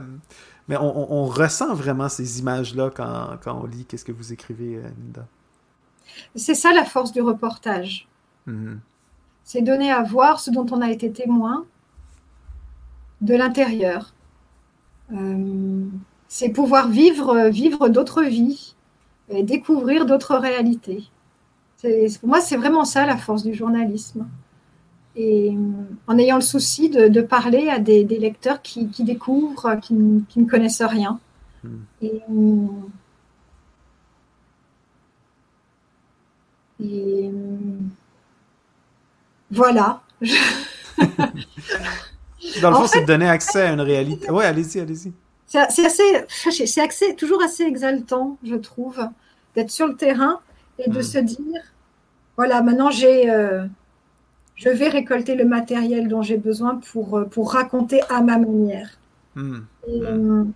[0.69, 4.31] mais on, on- on ressent vraiment ces images-là quand, quand on lit qu'est-ce que vous
[4.31, 5.25] écrivez, euh, Linda.
[6.35, 8.07] C'est ça la force du reportage.
[8.45, 8.79] Mhm.
[9.43, 11.65] C'est donner à voir ce dont on a été témoin
[13.21, 14.13] de l'intérieur.
[15.11, 15.85] Euh,
[16.27, 18.75] c'est pouvoir vivre, vivre d'autres vies
[19.29, 21.03] et découvrir d'autres réalités.
[21.77, 24.27] C'est- Pour moi, c'est vraiment ça la force du journalisme
[25.19, 25.55] et euh,
[26.07, 30.81] en ayant le souci de, parler à des, lecteurs qui, découvrent, euh, qui, ne connaissent
[30.81, 31.19] rien.
[31.63, 31.79] Hmm.
[32.01, 32.21] Et,
[36.81, 37.29] euh,
[39.51, 40.01] voilà.
[42.61, 44.31] Dans le fond, c'est de donner accès à une réalité.
[44.31, 45.11] Oui, allez-y, allez-y.
[45.45, 46.25] C'est assez,
[46.91, 49.01] c'est toujours assez exaltant, je trouve,
[49.55, 50.39] d'être sur le terrain
[50.77, 51.03] et de hmm.
[51.03, 51.61] se dire,
[52.37, 53.29] voilà, maintenant j'ai
[54.59, 58.89] je vais récolter le matériel dont j'ai besoin pour, euh, pour raconter à ma manière.
[59.35, 59.59] Hmm.
[59.87, 60.53] Et, hmm.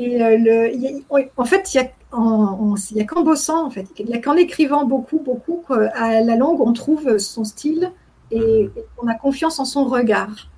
[0.00, 4.06] euh, le, en fait, il y a il n'y a qu'en bossant, en fait, il
[4.06, 7.92] n'y a qu'en écrivant beaucoup, beaucoup, à la langue, on trouve son style
[8.30, 8.70] et,
[9.02, 10.48] on a confiance en son regard.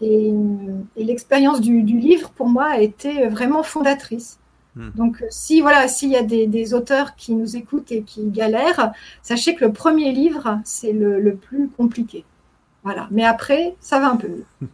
[0.00, 0.32] Et,
[0.96, 4.38] l'expérience du, livre, pour moi, a été vraiment fondatrice.
[4.78, 4.90] Hmm.
[4.94, 9.56] Donc, si voilà, s'il y a des, auteurs qui nous écoutent et qui galèrent, sachez
[9.56, 12.24] que le premier livre, c'est le, plus compliqué.
[12.84, 13.08] Voilà.
[13.10, 14.68] Mais après, ça va un peu mieux.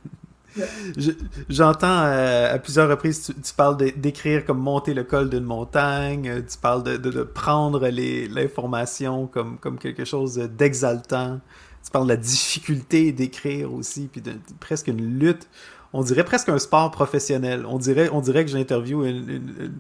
[1.49, 6.43] J'entends euh, à plusieurs reprises, tu, parles d'écrire comme monter le col d'une montagne, euh,
[6.43, 11.41] tu parles de, de, prendre l'information comme, comme quelque chose d'exaltant,
[11.83, 15.49] tu parles de la difficulté d'écrire aussi, puis de, presque une lutte.
[15.97, 17.65] On dirait presque un sport professionnel.
[17.69, 19.71] On dirait, on dirait que j'interviewe une,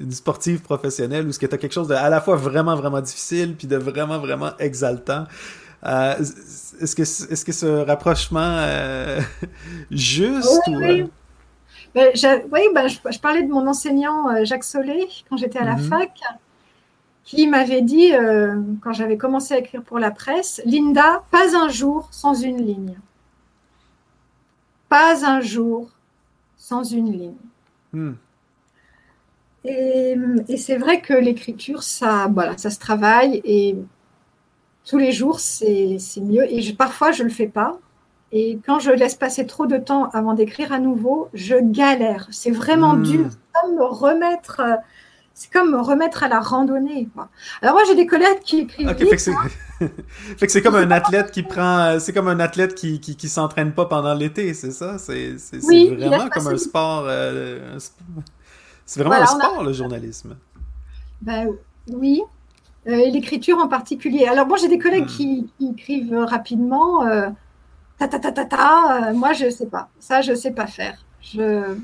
[0.00, 3.00] une, sportive professionnelle où ce tu as quelque chose de à la fois vraiment, vraiment
[3.00, 5.26] difficile, puis de vraiment, vraiment exaltant.
[5.84, 9.20] Euh, est-ce que, est-ce que ce rapprochement euh,
[9.92, 11.00] juste Oui, oui.
[11.02, 11.06] Euh?
[11.94, 15.88] Ben, oui ben, je, parlais de mon enseignant Jacques Solé quand j'étais à la mhm.
[15.88, 16.10] fac,
[17.22, 18.10] qui m'avait dit,
[18.82, 22.96] quand j'avais commencé à écrire pour la presse, Linda, pas un jour sans une ligne.
[24.88, 25.90] Pas un jour
[26.56, 27.34] sans une ligne.
[27.92, 28.12] Hmm.
[29.64, 30.16] Et,
[30.48, 33.76] et c'est vrai que l'écriture, ça, voilà, ça se travaille et
[34.86, 36.50] tous les jours, c'est mieux.
[36.50, 37.78] Et parfois, je ne le fais pas.
[38.32, 42.28] Et quand je laisse passer trop de temps avant d'écrire à nouveau, je galère.
[42.30, 43.02] C'est vraiment hmm.
[43.02, 43.28] dur.
[43.52, 44.62] Comme me remettre.
[45.38, 47.10] C'est comme me remettre à la randonnée.
[47.60, 48.88] Alors moi, j'ai des collègues qui écrivent.
[48.88, 48.94] Hein.
[50.38, 52.00] fait que c'est comme un athlète qui prend.
[52.00, 54.96] C'est comme un athlète qui qui, s'entraîne pas pendant l'été, c'est ça?
[54.96, 57.04] C'est vraiment comme un sport.
[57.06, 57.78] Euh,
[58.86, 60.36] c'est vraiment un sport le journalisme.
[61.20, 61.48] Ben
[61.92, 62.22] oui,
[62.88, 64.24] euh, l'écriture en particulier.
[64.24, 67.06] Alors, bon, j'ai des collègues qui, écrivent rapidement.
[67.06, 67.28] Euh,
[67.98, 69.10] ta, ta, ta, ta, ta.
[69.10, 69.90] Euh, moi, je ne sais pas.
[69.98, 71.04] Ça, je ne sais pas faire.
[71.20, 71.76] Je,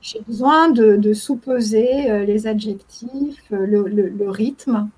[0.00, 4.88] j'ai besoin de, de sous-peser les adjectifs, le, le, rythme.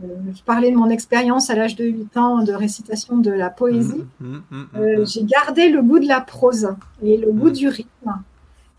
[0.00, 4.04] je parlais de mon expérience à l'âge de 8 ans de récitation de la poésie.
[4.20, 8.22] Mmh, mmh, mmh, j'ai gardé le goût de la prose et le goût du rythme.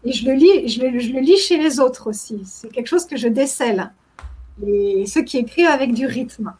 [0.05, 2.41] Et je le lis, je le, je le lis chez les autres aussi.
[2.45, 3.91] C'est quelque chose que je décèle
[4.61, 6.53] et ceux qui écrivent avec du rythme.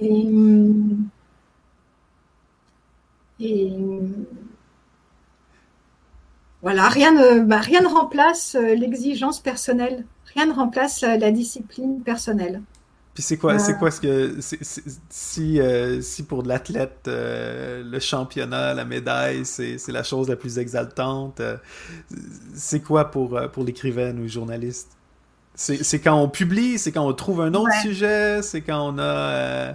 [0.00, 0.28] Et,
[6.64, 11.30] voilà, rien ne, bah, rien ne remplace euh, l'exigence personnelle, rien ne remplace euh, la
[11.30, 12.62] discipline personnelle.
[13.12, 14.38] Puis c'est quoi, c'est quoi ce que
[15.08, 21.40] si euh, si pour l'athlète le championnat, la médaille, c'est la chose la plus exaltante.
[22.54, 24.96] c'est quoi pour pour l'écrivain ou journaliste?
[25.56, 29.02] C'est quand on publie, c'est quand on trouve un autre sujet, c'est quand on a
[29.02, 29.72] euh,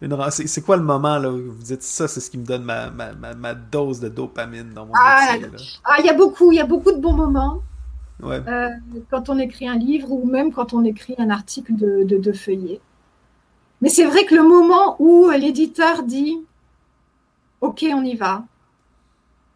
[0.00, 0.16] une...
[0.30, 2.90] C'est quoi le moment là, où vous dites ça, c'est ce qui me donne ma,
[2.90, 5.34] ma, ma, dose de dopamine dans mon ah,
[5.84, 7.62] Ah, il y a beaucoup, il y a beaucoup de bons moments.
[8.22, 8.68] Euh,
[9.10, 12.32] quand on écrit un livre ou même quand on écrit un article de, de, de
[12.32, 12.80] feuillet.
[13.80, 16.36] Mais c'est vrai que le moment où l'éditeur dit
[17.60, 18.44] OK, on y va,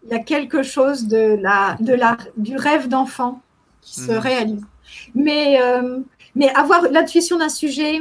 [0.04, 3.40] il y a quelque chose de la, de la, du rêve d'enfant
[3.80, 4.18] qui se mhm.
[4.18, 4.66] réalise.
[5.14, 6.00] Mais, euh,
[6.34, 8.00] mais avoir l'intuition d'un sujet,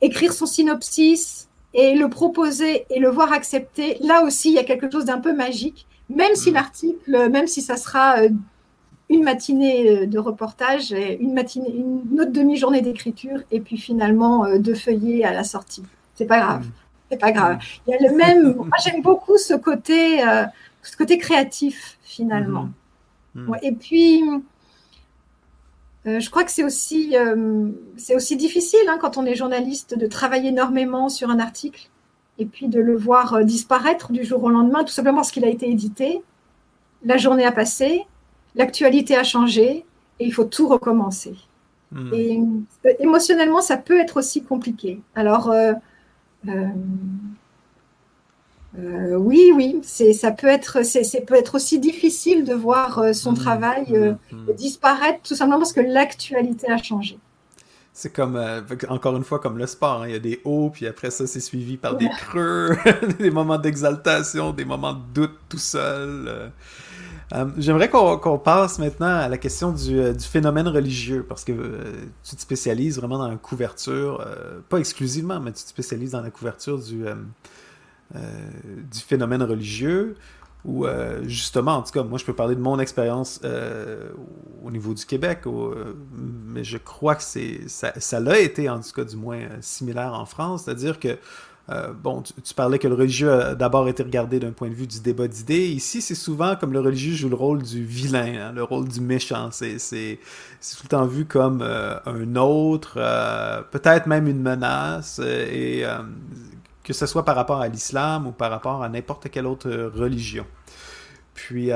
[0.00, 4.64] écrire son synopsis et le proposer et le voir accepter, là aussi, il y a
[4.64, 5.86] quelque chose d'un peu magique.
[6.08, 6.54] Même si mm.
[6.54, 8.30] l'article, même si ça sera euh,
[9.10, 14.74] une matinée euh, de reportage, une matinée, une autre demi-journée d'écriture, et puis finalement deux
[14.74, 15.82] feuillets à la sortie.
[16.14, 16.66] C'est pas grave.
[16.66, 16.70] Mm.
[17.10, 17.58] C'est pas grave.
[17.86, 18.54] Il y a le même.
[18.56, 20.20] Moi, j'aime beaucoup ce côté,
[20.82, 22.70] ce côté créatif finalement.
[23.34, 23.54] Mm.
[23.62, 24.22] Et puis,
[26.06, 27.70] euh, je crois que c'est aussi, euh,
[28.14, 31.90] aussi difficile hein, quand on est journaliste de travailler énormément sur un article
[32.38, 35.44] et puis de le voir euh, disparaître du jour au lendemain, tout simplement parce qu'il
[35.44, 36.22] a été édité.
[37.04, 38.06] La journée a passé,
[38.54, 39.84] l'actualité a changé
[40.20, 41.34] et il faut tout recommencer.
[41.90, 42.12] Hmm.
[42.14, 42.40] Et
[43.00, 45.00] émotionnellement, ça peut être aussi compliqué.
[45.14, 45.52] Alors,
[48.78, 53.12] euh, oui, oui, c'est ça peut être c'est peut être aussi difficile de voir euh,
[53.12, 54.52] son mmh, travail mmh, euh, mmh.
[54.56, 57.18] disparaître tout simplement parce que l'actualité a changé.
[57.92, 58.40] C'est comme
[58.88, 60.08] encore une fois comme le sport, hein.
[60.08, 62.76] il y a des hauts puis après ça c'est suivi par des creux,
[63.18, 66.52] des moments d'exaltation, des moments de doute tout seul.
[67.34, 71.92] Euh, j'aimerais qu'on passe maintenant à la question du, euh, phénomène religieux, parce que euh,
[72.24, 74.26] tu te spécialises vraiment dans la couverture,
[74.68, 77.04] pas exclusivement, mais tu te spécialises dans la couverture du,
[78.14, 80.16] du phénomène religieux,
[80.64, 80.86] ou
[81.24, 83.40] justement, en tout cas, moi je peux parler de mon expérience
[84.64, 85.40] au niveau du Québec,
[86.46, 90.26] mais je crois que ça, ça l'a été, en tout cas du moins, similaire en
[90.26, 91.18] France, c'est-à-dire que
[91.70, 94.86] euh, bon, tu, parlais que le religieux a d'abord été regardé d'un point de vue
[94.86, 95.68] du débat d'idées.
[95.68, 99.02] Ici, c'est souvent comme le religieux joue le rôle du vilain, hein, le rôle du
[99.02, 99.50] méchant.
[99.52, 100.18] C'est
[100.60, 105.84] tout le temps vu comme euh, un autre, euh, peut-être même une menace, et
[106.88, 110.46] que ce soit par rapport à l'islam ou par rapport à n'importe quelle autre religion.
[111.34, 111.70] Puis,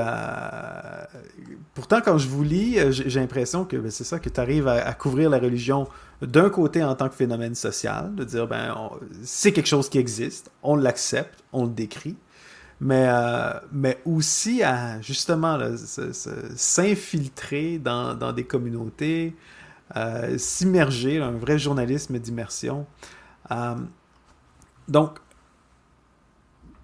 [1.75, 4.91] pourtant, quand je vous lis, j'ai l'impression que ben, c'est ça, que tu arrives à,
[4.93, 5.87] couvrir la religion
[6.23, 8.89] d'un côté en tant que phénomène social, de dire, ben,
[9.21, 12.17] c'est quelque chose qui existe, on l'accepte, on le décrit,
[12.81, 15.59] mais, euh, mais aussi à justement
[16.55, 19.35] s'infiltrer dans, des communautés,
[19.95, 22.87] euh, s'immerger, un vrai journalisme d'immersion.
[24.89, 25.19] Euh, donc,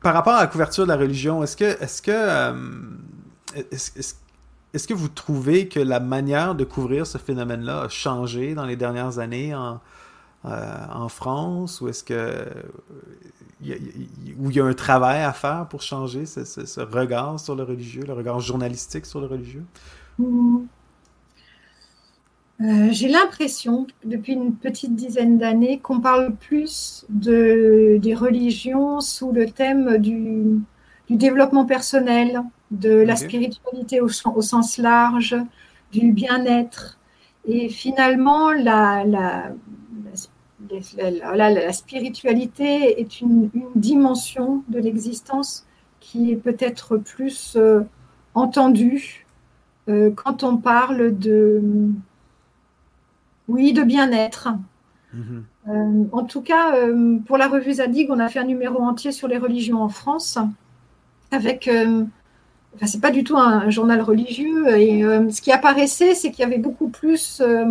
[0.01, 2.53] par rapport à la couverture de la religion, est-ce que, est-ce que,
[3.71, 4.15] est-ce,
[4.73, 8.75] est-ce que vous trouvez que la manière de couvrir ce phénomène-là a changé dans les
[8.75, 9.81] dernières années en,
[10.45, 12.45] euh, France ou est-ce que
[13.61, 18.13] il y, a un travail à faire pour changer ce, regard sur le religieux, le
[18.13, 19.65] regard journalistique sur le religieux?
[22.61, 29.31] Euh, J'ai l'impression, depuis une petite dizaine d'années, qu'on parle plus de, des religions sous
[29.31, 30.61] le thème du,
[31.09, 32.41] du développement personnel,
[32.71, 35.35] de la spiritualité au, sens large,
[35.91, 36.99] du bien-être.
[37.45, 39.51] Et finalement, la, la,
[41.35, 45.65] la, spiritualité est une, dimension de l'existence
[45.99, 47.81] qui est peut-être plus euh,
[48.33, 49.25] entendue
[49.87, 51.61] euh, quand on parle de,
[53.49, 54.49] oui, de bien-être.
[55.13, 55.41] Mm-hmm.
[55.69, 56.73] Euh, en tout cas,
[57.25, 60.37] pour la revue Zadig, on a fait un numéro entier sur les religions en France
[61.31, 61.69] avec
[62.75, 64.67] Enfin, c'est pas du tout un, journal religieux.
[64.77, 67.65] Et euh, ce qui apparaissait, c'est qu'il y avait beaucoup plus euh,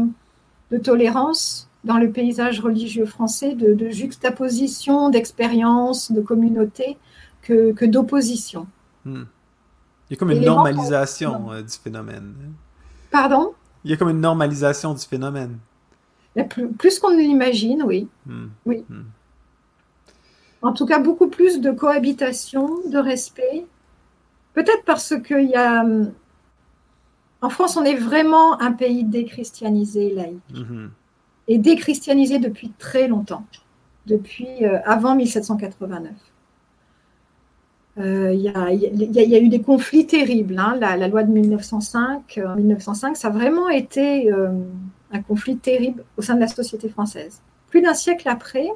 [0.71, 6.99] de tolérance dans le paysage religieux français, de, juxtaposition, d'expérience, de communauté,
[7.43, 8.67] que, que d'opposition.
[9.05, 9.25] Hmm.
[10.11, 12.35] Il y a comme une normalisation euh, du phénomène.
[13.11, 13.53] Pardon?
[13.85, 15.59] Il y a comme une normalisation du phénomène.
[16.45, 18.09] Plus, plus qu'on ne l'imagine, oui.
[18.27, 18.47] Hmm.
[18.67, 18.85] oui.
[18.89, 19.03] Hmm.
[20.63, 23.67] En tout cas, beaucoup plus de cohabitation, de respect,
[24.59, 25.83] Peut-être parce qu'il y a.
[25.83, 26.13] Hum,
[27.41, 30.67] en France, on est vraiment un pays déchristianisé, laïque.
[31.47, 33.45] Et déchristianisé depuis très longtemps,
[34.07, 36.11] depuis euh, avant 1789.
[37.99, 38.49] Il y,
[39.35, 40.59] a eu des conflits terribles.
[40.59, 40.77] Hein.
[40.81, 44.51] La, loi de 1905, en 1905, ça a vraiment été euh,
[45.13, 47.41] un conflit terrible au sein de la société française.
[47.71, 48.69] Plus d'un siècle après,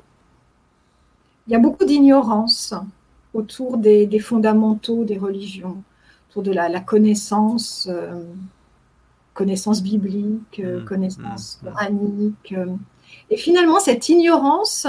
[1.47, 2.75] il y a beaucoup d'ignorance
[3.35, 5.83] autour des, fondamentaux des religions,
[6.31, 8.25] autour de la, connaissance, euh,
[9.35, 11.73] connaissance biblique, euh, mmh, connaissance mmh, mmh.
[11.73, 12.55] coranique.
[12.57, 12.77] Euh.
[13.31, 14.87] Et finalement, cette ignorance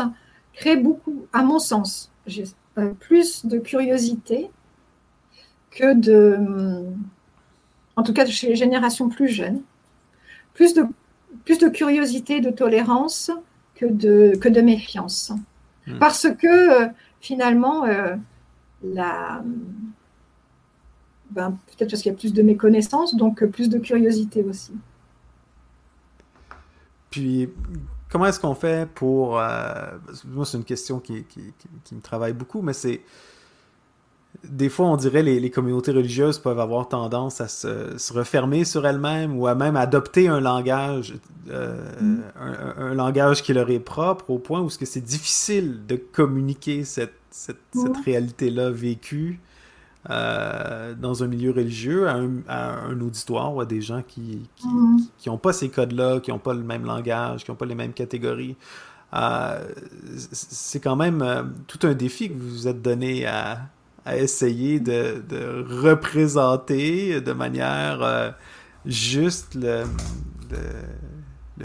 [0.54, 2.12] crée beaucoup, à mon sens,
[3.00, 4.50] plus de curiosité
[5.72, 6.86] que de,
[7.96, 9.62] en tout cas chez les générations plus jeunes,
[10.54, 10.86] plus de,
[11.46, 13.32] plus de curiosité, de tolérance
[13.76, 15.32] que de, que de méfiance.
[16.00, 16.88] Parce que
[17.20, 17.86] finalement,
[18.84, 19.44] la,
[21.34, 24.74] ben, peut-être parce qu'il y a plus de méconnaissance, donc plus de curiosité aussi.
[27.10, 27.50] Puis,
[28.10, 29.40] comment est-ce qu'on fait pour...
[29.40, 31.26] Euh, moi, c'est une question qui,
[31.92, 33.02] me travaille beaucoup, mais c'est...
[34.44, 38.86] Des fois, on dirait les, les communautés religieuses peuvent avoir tendance à se, refermer sur
[38.86, 41.16] elles-mêmes ou à même adopter un langage,
[41.50, 42.24] euh, mm.
[42.78, 47.58] un, langage qui leur est propre au point où c'est difficile de communiquer cette cette,
[48.06, 49.40] réalité-là vécue
[50.10, 54.48] euh, dans un milieu religieux, à un, auditoire ou à des gens qui
[55.26, 55.40] n'ont mm.
[55.40, 58.56] pas ces codes-là, qui n'ont pas le même langage, qui n'ont pas les mêmes catégories.
[59.16, 59.68] Euh,
[60.32, 63.62] c'est quand même tout un défi que vous vous êtes donné à,
[64.08, 68.36] essayer de, représenter de manière
[68.86, 69.84] juste le,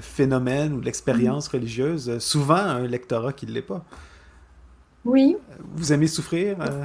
[0.01, 1.57] phénomène ou l'expérience mm.
[1.57, 2.19] religieuse.
[2.19, 3.85] Souvent, un lectorat qui ne l'est pas.
[5.05, 5.37] Oui.
[5.75, 6.85] Vous aimez souffrir euh?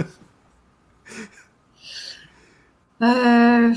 [3.00, 3.72] Euh,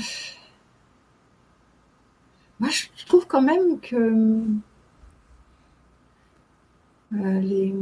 [2.58, 4.42] moi, je trouve quand même que
[7.14, 7.72] euh, les...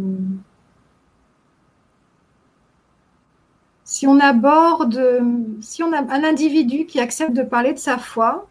[4.01, 4.99] si on aborde,
[5.61, 8.49] si on a un individu qui accepte de parler de sa foi,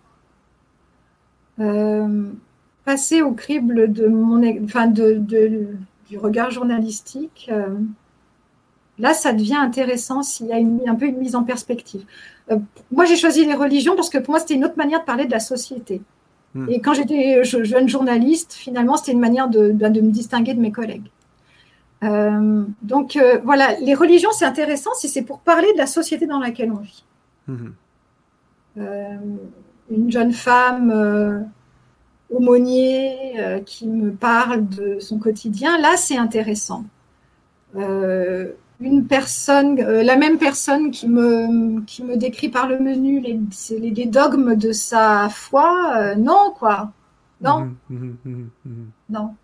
[1.59, 2.25] euh,
[2.85, 5.15] passer au crible de mon, enfin de,
[6.07, 7.65] du regard journalistique, euh,
[8.99, 12.05] là, ça devient intéressant s'il y a une, un peu une mise en perspective.
[12.51, 12.59] Euh,
[12.91, 15.25] moi, j'ai choisi les religions parce que pour moi, c'était une autre manière de parler
[15.25, 16.03] de la société.
[16.53, 16.67] Hmm.
[16.69, 20.71] Et quand j'étais jeune journaliste, finalement, c'était une manière de, de, me distinguer de mes
[20.71, 21.09] collègues.
[22.03, 26.27] Euh, donc euh, voilà, les religions, c'est intéressant si c'est pour parler de la société
[26.27, 27.03] dans laquelle on vit.
[27.47, 27.73] Mhm.
[28.77, 29.17] Euh,
[29.91, 31.49] une jeune femme
[32.29, 36.85] aumônier qui me parle de son quotidien, là, c'est intéressant.
[37.75, 43.39] une personne, la même personne qui me, qui me décrit par le menu les,
[43.79, 46.91] les, dogmes de sa foi, non, quoi.
[47.41, 47.71] Non.
[47.89, 48.49] Mhm, mhm,
[49.09, 49.35] non.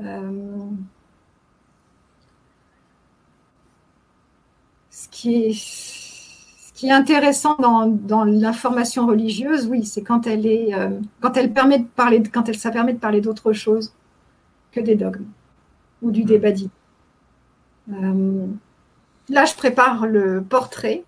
[0.00, 0.70] Euh,
[4.90, 10.46] ce, qui est, ce qui est intéressant dans, dans l'information religieuse, oui, c'est quand elle
[10.46, 13.92] est, euh, quand elle permet de parler, quand elle, ça permet de parler d'autre chose
[14.72, 15.26] que des dogmes
[16.02, 16.70] ou du débat dit.
[17.92, 18.46] Euh,
[19.28, 21.04] là, je prépare le portrait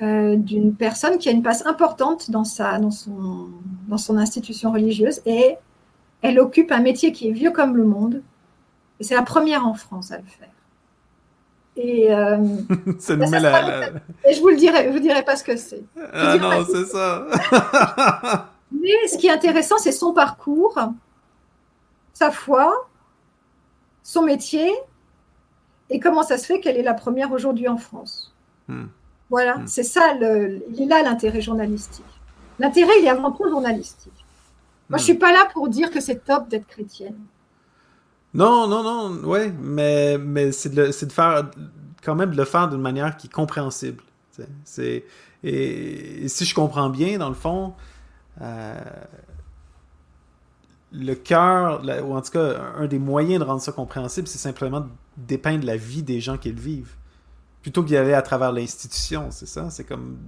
[0.00, 3.48] d'une personne qui a une place importante dans, sa, dans, son,
[3.88, 5.56] dans son institution religieuse et
[6.24, 8.22] elle occupe un métier qui est vieux comme le monde.
[8.98, 10.48] Et c'est la première en France à le faire.
[11.76, 12.38] Et, euh,
[12.98, 13.90] ça nous met la,
[14.24, 15.82] et je vous le dirai, je vous dirai pas ce que c'est.
[16.12, 17.26] Ah non, c'est ça.
[18.72, 20.78] Mais ce qui est intéressant, c'est son parcours,
[22.14, 22.88] sa foi,
[24.02, 24.72] son métier,
[25.90, 28.34] et comment ça se fait qu'elle est la première aujourd'hui en France.
[28.68, 28.86] Hmm.
[29.28, 29.66] Voilà, hmm.
[29.66, 32.04] c'est ça, le, il est là l'intérêt journalistique.
[32.58, 34.23] L'intérêt, il est avant tout journalistique.
[34.88, 37.16] Moi, je suis pas là pour dire que c'est top d'être chrétienne.
[38.34, 41.50] Non, non, non, ouais, mais, mais c'est de, de, faire,
[42.02, 44.02] quand même de le faire d'une manière qui est compréhensible.
[44.64, 45.04] C'est,
[45.44, 47.74] et, si je comprends bien, dans le fond,
[48.40, 48.80] euh,
[50.92, 54.80] le cœur, ou en tout cas, un des moyens de rendre ça compréhensible, c'est simplement
[54.80, 56.96] de dépeindre la vie des gens qui le vivent.
[57.62, 59.70] Plutôt que d'y aller à travers l'institution, c'est ça?
[59.70, 60.18] C'est comme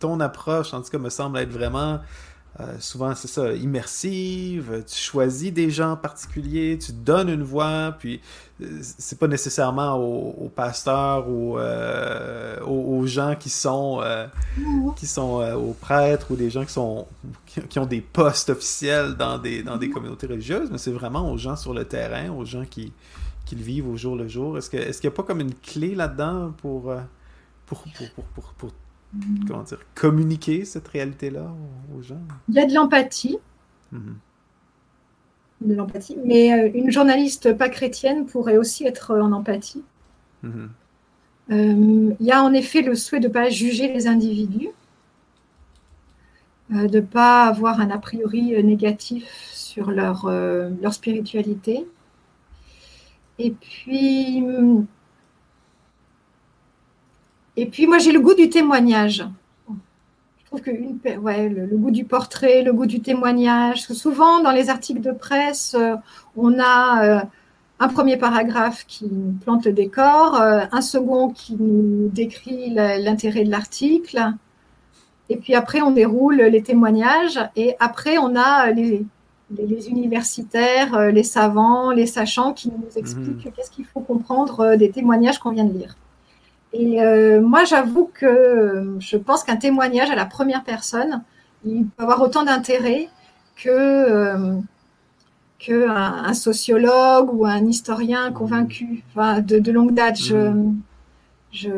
[0.00, 2.00] ton approche, en tout cas, me semble être vraiment
[2.60, 4.84] euh, souvent, c'est ça, immersive.
[4.86, 8.20] Tu choisis des gens particuliers, tu donnes une voix, puis
[8.62, 14.00] euh, c'est pas nécessairement aux, pasteurs ou euh, aux, gens qui sont,
[14.60, 17.08] aux prêtres ou des gens qui, sont,
[17.68, 21.38] qui, ont des postes officiels dans des, dans des communautés religieuses, mais c'est vraiment aux
[21.38, 22.92] gens sur le terrain, aux gens qui,
[23.50, 24.58] le vivent au jour le jour.
[24.58, 26.94] Est-ce qu'il est n'y a pas comme une clé là-dedans pour,
[27.66, 27.84] pour,
[28.56, 28.72] pour
[29.46, 31.52] comment dire, communiquer cette réalité-là
[31.96, 32.20] aux, gens?
[32.48, 33.38] Il y a de l'empathie.
[33.92, 34.16] Mhm.
[35.60, 36.16] De l'empathie.
[36.24, 39.84] Mais euh, une journaliste pas chrétienne pourrait aussi être en empathie.
[40.42, 40.70] Mhm.
[41.50, 44.70] Euh, il y a en effet le souhait de ne pas juger les individus,
[46.72, 51.86] euh, de ne pas avoir un a priori négatif sur leur, leur spiritualité.
[53.38, 54.44] Et puis,
[57.56, 59.24] et puis moi, j'ai le goût du témoignage.
[59.68, 63.82] Je trouve que une, ouais, le, goût du portrait, le goût du témoignage.
[63.82, 65.94] souvent, dans les articles de presse, euh,
[66.36, 67.20] on a euh,
[67.78, 69.08] un premier paragraphe qui
[69.44, 74.32] plante le décor, euh, un second qui nous décrit l'intérêt de l'article.
[75.28, 77.40] Et puis après, on déroule les témoignages.
[77.56, 79.04] Et après, on a les,
[79.56, 83.52] les, universitaires, les savants, les sachants qui nous expliquent mmh.
[83.52, 85.96] qu'est-ce qu'il faut comprendre des témoignages qu'on vient de lire.
[86.74, 91.22] Et euh, moi, j'avoue que euh, je pense qu'un témoignage à la première personne,
[91.64, 93.08] il peut avoir autant d'intérêt
[93.54, 94.56] que, euh,
[95.64, 100.18] que un, sociologue ou un historien convaincu enfin, de, longue date.
[100.18, 100.80] Je, mmh.
[101.52, 101.70] je,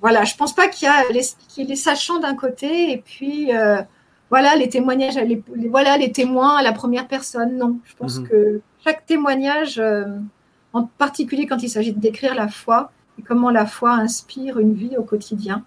[0.00, 3.50] voilà, je pense pas qu'il y a les, les sachants d'un côté et puis
[4.30, 7.56] voilà les témoignages, les, voilà les témoins à la première personne.
[7.56, 8.28] Non, je pense mmh.
[8.28, 9.80] que chaque témoignage,
[10.72, 12.90] en particulier quand il s'agit de décrire la foi,
[13.22, 15.64] comment la foi inspire une vie au quotidien.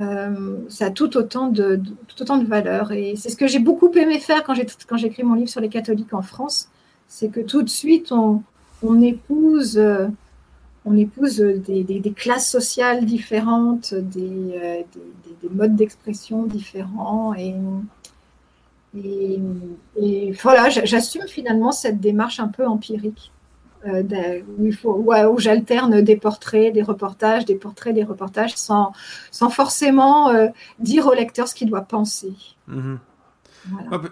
[0.00, 1.80] Euh, ça a tout autant de,
[2.46, 2.92] valeur.
[2.92, 4.66] Et c'est ce que j'ai beaucoup aimé faire quand j'ai,
[5.22, 6.68] mon livre sur les catholiques en France,
[7.08, 8.42] c'est que tout de suite, on,
[9.02, 10.08] épouse, euh,
[10.86, 14.82] des, classes sociales différentes, des, euh,
[15.42, 17.34] des modes d'expression différents.
[17.34, 17.54] Et
[20.42, 23.30] voilà, j'assume finalement cette démarche un peu empirique.
[23.84, 28.92] Euh, où, il faut, où j'alterne des portraits, des reportages, des portraits, des reportages, sans,
[29.32, 32.32] sans forcément euh, dire au lecteur ce qu'il doit penser.
[32.68, 33.00] Mhm.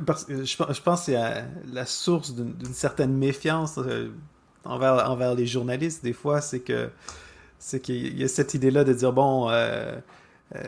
[0.04, 4.10] parce, je, je, pense que c'est la source d'une certaine méfiance euh,
[4.64, 6.90] envers, envers les journalistes, des fois, c'est que
[7.58, 9.96] c'est qu'il y a cette idée-là de dire, bon, euh,
[10.56, 10.60] euh,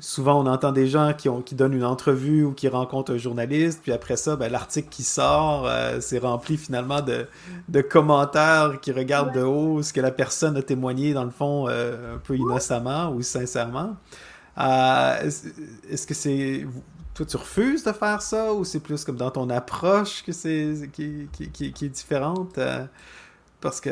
[0.00, 3.18] souvent on entend des gens qui, ont, qui donnent une entrevue ou qui rencontrent un
[3.18, 7.26] journaliste, puis après ça, ben, l'article qui sort, euh, c'est rempli finalement de,
[7.68, 11.68] de, commentaires qui regardent de haut ce que la personne a témoigné, dans le fond,
[11.68, 13.96] un peu innocemment ou sincèrement.
[14.58, 16.66] Est-ce que c'est
[17.14, 20.74] toi, tu refuses de faire ça ou c'est plus comme dans ton approche que c'est
[20.92, 22.58] qui, qui, qui, est différente?
[23.62, 23.90] parce que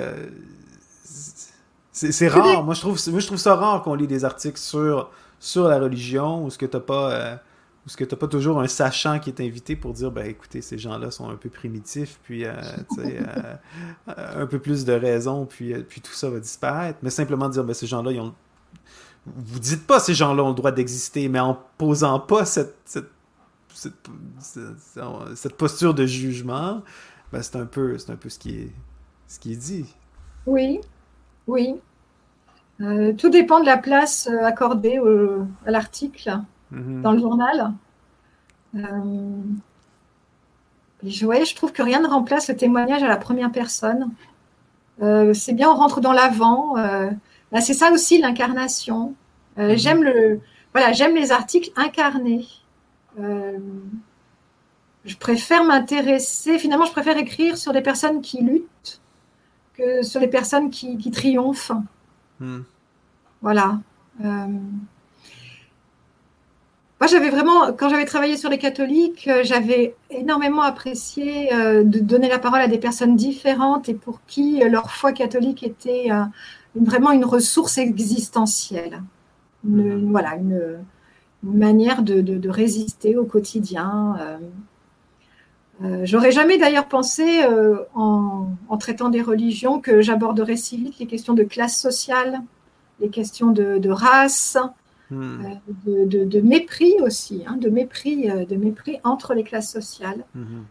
[1.93, 2.65] c'est rare.
[2.65, 5.11] Moi je, trouve, moi, je trouve ça rare qu'on lit des articles sur,
[5.41, 7.13] sur la religion ou ce que t'as pas.
[7.13, 7.37] Euh,
[7.87, 10.79] ce que tu pas toujours un sachant qui est invité pour dire ben écoutez ces
[10.79, 12.53] gens-là sont un peu primitifs puis euh,
[12.99, 13.57] euh,
[14.07, 17.75] un peu plus de raison puis puis tout ça va disparaître mais simplement dire ben
[17.75, 18.33] ces gens-là ils ont
[19.27, 23.11] vous dites pas ces gens-là ont le droit d'exister, mais en posant pas cette, cette,
[25.35, 26.83] cette, posture de jugement,
[27.33, 28.73] ben c'est un peu, c'est un peu ce qui est,
[29.27, 29.95] ce qui est dit.
[30.47, 30.81] Oui,
[31.47, 31.81] oui.
[32.81, 34.99] Euh, tout dépend de la place euh, accordée
[35.67, 36.39] à l'article
[36.73, 37.03] mm-hmm.
[37.03, 37.73] dans le journal.
[38.75, 38.81] Euh,
[41.05, 44.11] je, je trouve que rien ne remplace le témoignage à la première personne.
[45.01, 46.75] c'est bien, on rentre dans l'avant.
[47.53, 49.15] Bah, c'est ça aussi l'incarnation.
[49.57, 49.77] Mhm.
[49.77, 50.41] J'aime le,
[50.73, 52.47] voilà, j'aime les articles incarnés.
[55.05, 59.01] Je préfère m'intéresser, finalement, je préfère écrire sur des personnes qui luttent
[59.75, 61.73] que sur les personnes qui, triomphent.
[62.41, 62.61] Hmm.
[63.43, 63.79] Voilà.
[64.25, 64.47] Euh,
[67.01, 72.39] moi, j'avais vraiment, quand j'avais travaillé sur les catholiques, j'avais énormément apprécié de donner la
[72.39, 76.09] parole à des personnes différentes et pour qui leur foi catholique était
[76.75, 79.03] vraiment une ressource existentielle.
[79.65, 80.11] Une, mhm.
[80.11, 80.85] voilà, une,
[81.43, 84.17] manière de, résister au quotidien.
[85.83, 90.99] Euh, euh, j'aurais jamais d'ailleurs pensé, euh, en, traitant des religions, que j'aborderais si vite
[90.99, 92.41] les questions de classe sociale,
[93.01, 94.57] les questions de, race,
[95.11, 95.45] hmm.
[95.87, 100.25] de, mépris aussi, hein, de, mépris, de mépris entre les classes sociales.
[100.35, 100.65] Mhm.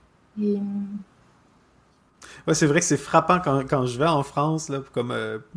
[2.54, 5.14] c'est vrai que c'est frappant quand, je vais en France, là, comme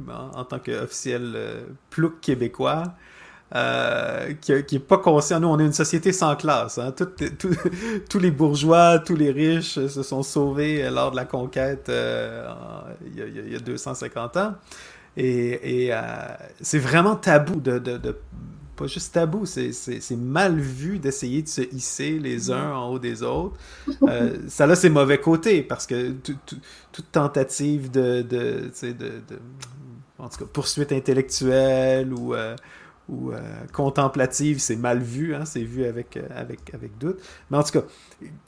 [0.09, 1.37] en, tant qu'officiel
[1.91, 2.95] plouc québécois.
[3.55, 5.39] Euh, qui, n'est pas conscient.
[5.39, 6.79] Nous, on est une société sans classe.
[6.79, 6.95] Hein.
[8.09, 12.51] tous les bourgeois, tous les riches se sont sauvés lors de la conquête euh,
[13.05, 14.55] il, y a, 250 ans.
[15.19, 16.01] Et, euh,
[16.63, 17.79] c'est vraiment tabou de,
[18.75, 23.23] pas juste tabou, c'est mal vu d'essayer de se hisser les uns en haut des
[23.23, 23.59] autres.
[24.49, 28.71] ça là, c'est mauvais côté parce que toute tentative de, de,
[30.19, 32.35] en tout cas, poursuite intellectuelle ou
[33.09, 33.41] ou euh,
[33.73, 37.19] contemplative, c'est mal vu, hein, c'est vu avec, euh, avec, avec doute.
[37.51, 37.85] Mais en tout cas,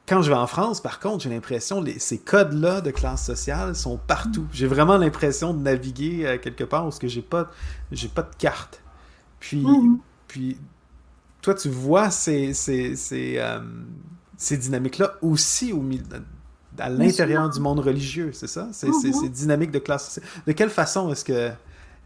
[0.06, 3.74] quand je vais en France, par contre, j'ai l'impression que ces codes-là de classe sociale
[3.74, 4.46] sont partout.
[4.52, 7.50] J'ai vraiment l'impression de naviguer euh, quelque part où j'ai pas,
[7.90, 8.80] j'ai pas de carte.
[9.40, 9.98] Puis, mm-hmm.
[10.28, 10.56] puis
[11.42, 13.42] toi, tu vois ces, ces, ces,
[14.36, 16.04] ces dynamiques-là aussi au milieu
[16.78, 18.68] à l'intérieur du monde religieux, c'est ça?
[18.72, 19.20] C'est mm-hmm.
[19.20, 20.24] ces dynamiques de classe sociale.
[20.46, 21.50] De quelle façon est-ce que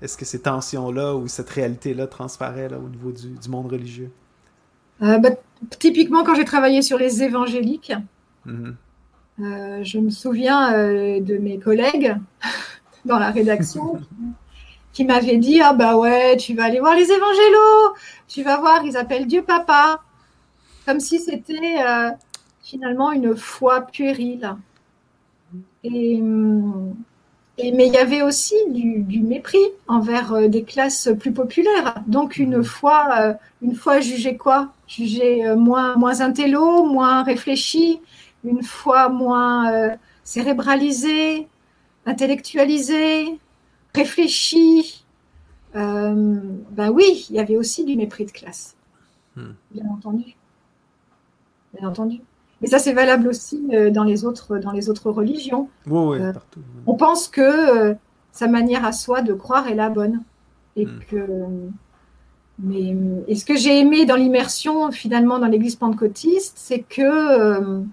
[0.00, 4.10] est-ce que ces tensions-là ou cette réalité-là transparaît là, au niveau du, monde religieux?
[5.02, 5.30] Euh, bah,
[5.78, 7.92] typiquement, quand j'ai travaillé sur les évangéliques,
[8.46, 8.74] mm-hmm.
[9.42, 12.16] euh, je me souviens euh, de mes collègues
[13.04, 14.00] dans la rédaction
[14.92, 17.94] qui m'avaient dit Ah, bah ouais, tu vas aller voir les évangélos,
[18.28, 20.02] tu vas voir, ils appellent Dieu Papa.
[20.86, 21.84] Comme si c'était
[22.62, 24.56] finalement une foi puérile.
[25.84, 26.22] Et.
[27.58, 32.02] Mais il y avait aussi du, mépris envers euh, des classes plus populaires.
[32.06, 32.64] Donc une mmh.
[32.64, 34.72] fois, euh, une fois jugé quoi?
[34.86, 38.00] Jugé euh, moins, moins intello, moins réfléchi,
[38.44, 41.48] une fois moins cérébralisé,
[42.06, 43.38] intellectualisé,
[43.94, 45.04] réfléchi?
[45.74, 48.76] ben oui, il y avait aussi du mépris de classe.
[49.36, 49.42] Mmh.
[49.72, 50.36] Bien entendu.
[51.74, 52.20] Bien entendu.
[52.62, 55.68] Et ça, c'est valable aussi euh, dans les autres, dans les autres religions.
[55.86, 56.60] Oui, euh, partout.
[56.86, 57.94] On pense que euh,
[58.32, 60.22] sa manière à soi de croire est la bonne.
[60.76, 61.00] Et hmm.
[61.08, 61.26] que.
[62.60, 62.96] Mais
[63.28, 67.84] et ce que j'ai aimé dans l'immersion, finalement, dans l'église pentecôtiste, c'est que.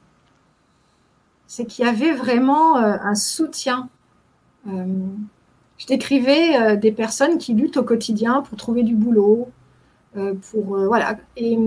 [1.45, 3.89] c'est qu'il y avait vraiment un soutien.
[4.65, 9.49] je décrivais des personnes qui luttent au quotidien pour trouver du boulot,
[10.15, 10.65] pour.
[10.87, 11.17] voilà.
[11.37, 11.59] Et,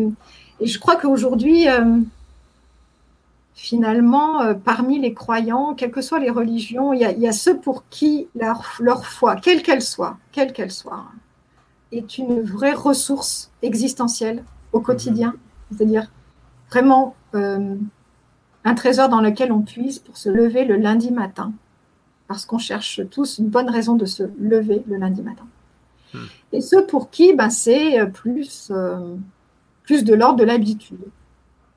[0.59, 1.69] et je crois qu'aujourd'hui
[3.59, 7.89] finalement, euh, parmi les croyants, quelles que soient les religions, il y a, ceux pour
[7.89, 11.07] qui leur, foi, quelle qu'elle soit, quelle qu'elle soit,
[11.91, 15.35] est une vraie ressource existentielle au quotidien.
[15.73, 16.09] C'est-à-dire
[16.71, 17.75] vraiment euh,
[18.65, 21.53] un trésor dans lequel on puise pour se lever le lundi matin
[22.29, 25.47] parce qu'on cherche tous une bonne raison de se lever le lundi matin.
[26.15, 26.27] Hmm.
[26.53, 28.71] Et ceux pour qui ben, c'est plus,
[29.83, 31.01] plus de l'ordre de l'habitude.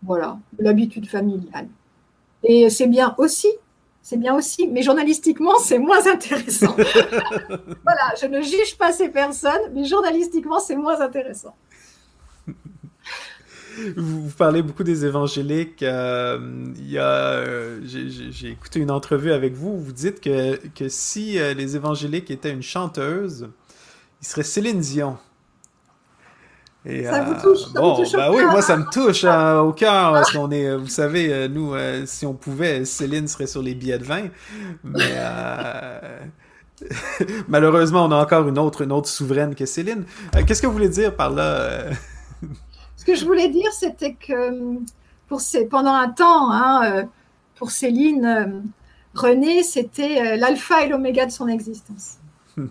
[0.03, 1.67] Voilà, de l'habitude familiale.
[2.43, 3.49] Et c'est bien aussi,
[4.01, 6.75] c'est bien aussi, mais journalistiquement, c'est moins intéressant.
[6.75, 11.55] voilà, je ne juge pas ces personnes, mais journalistiquement, c'est moins intéressant.
[13.95, 15.83] Vous, parlez beaucoup des évangéliques.
[15.83, 16.39] Euh,
[16.77, 19.69] il y euh, j'ai écouté une entrevue avec vous.
[19.69, 23.49] Où vous dites que, que si euh, les évangéliques étaient une chanteuse,
[24.21, 25.17] il serait Céline Dion.
[26.85, 29.71] Ça vous touche, ça bon, vous touche bah oui, moi ça me touche hein, au
[29.71, 31.73] cœur parce qu'on est, vous savez, nous,
[32.05, 34.29] si on pouvait, Céline serait sur les billets de vin,
[34.83, 35.15] mais
[37.47, 40.05] malheureusement, on a encore une autre, une autre souveraine que Céline.
[40.45, 41.85] Qu'est-ce que vous voulez dire par là
[42.97, 44.79] ce que je voulais dire, c'était que euh,
[45.27, 47.03] pour ces, pendant un temps, hein, euh,
[47.55, 48.59] pour Céline, euh,
[49.13, 52.17] René, c'était l'alpha et l'oméga de son existence.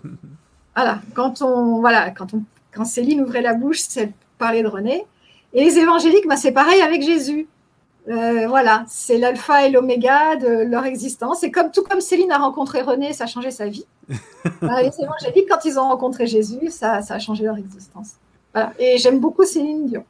[0.75, 2.43] voilà, quand on, voilà, quand on,
[2.73, 5.05] quand Céline ouvrait la bouche, c'est parler de René.
[5.53, 7.47] Et les évangéliques, bah, c'est pareil avec Jésus.
[8.07, 11.43] voilà, c'est l'alpha et l'oméga de leur existence.
[11.43, 13.85] Et comme tout comme Céline a rencontré René, ça a changé sa vie.
[14.59, 18.13] Bah, les évangéliques, quand ils ont rencontré Jésus, ça, ça a changé leur existence.
[18.53, 18.73] Voilà.
[18.79, 20.03] Et j'aime beaucoup Céline Dion.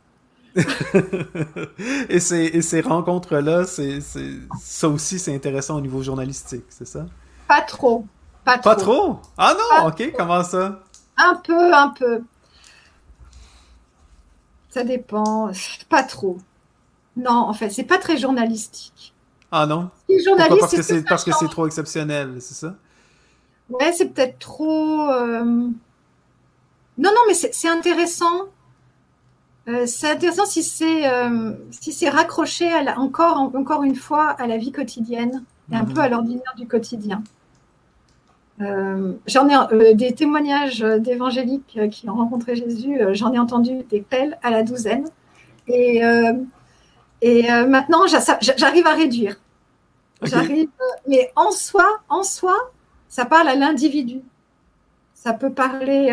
[2.09, 3.99] et, ces, ces rencontres-là, c'est,
[4.59, 7.05] ça aussi, c'est intéressant au niveau journalistique, c'est ça?
[7.47, 8.05] Pas trop.
[8.43, 8.69] Pas trop.
[8.69, 9.19] Pas trop?
[9.37, 10.79] Ah non, ok, comment ça?
[11.17, 12.21] Un peu, un peu.
[14.71, 15.51] Ça dépend.
[15.89, 16.37] Pas trop.
[17.15, 19.13] Non, en fait, c'est pas très journalistique.
[19.51, 19.89] Ah non?
[20.37, 22.75] parce que c'est parce que c'est trop exceptionnel, c'est ça?
[23.69, 25.01] Ouais, c'est peut-être trop.
[25.09, 25.71] Euh, non,
[26.97, 28.47] non, mais c'est intéressant
[29.67, 34.47] euh, c'est intéressant si c'est euh, si c'est raccroché à encore encore une fois à
[34.47, 35.93] la vie quotidienne et un mhm.
[35.93, 37.23] peu à l'ordinaire du quotidien.
[38.61, 42.99] Euh, j'en ai des témoignages d'évangéliques qui ont rencontré Jésus.
[43.13, 45.05] j'en ai entendu des pelles à la douzaine
[45.67, 46.01] et
[47.23, 48.05] et maintenant
[48.57, 49.39] j'arrive à réduire.
[50.21, 50.69] J'arrive,
[51.07, 52.55] mais en soi, en soi,
[53.09, 54.21] ça parle à l'individu.
[55.13, 56.11] Ça peut parler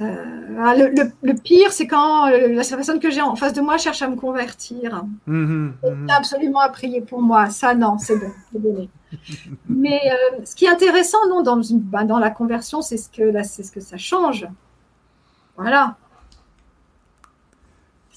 [0.00, 4.02] ah, le, pire, c'est quand euh, la personne que j'ai en face de moi cherche
[4.02, 5.04] à me convertir.
[5.26, 6.06] Mmh, mmh.
[6.10, 7.50] absolument à prier pour moi.
[7.50, 8.60] Ça, non, c'est bon, c'est
[9.68, 13.42] Mais euh, ce qui est intéressant, non, dans, ben, dans la conversion, c'est ce que
[13.42, 14.46] c'est ce que ça change.
[15.56, 15.96] Voilà.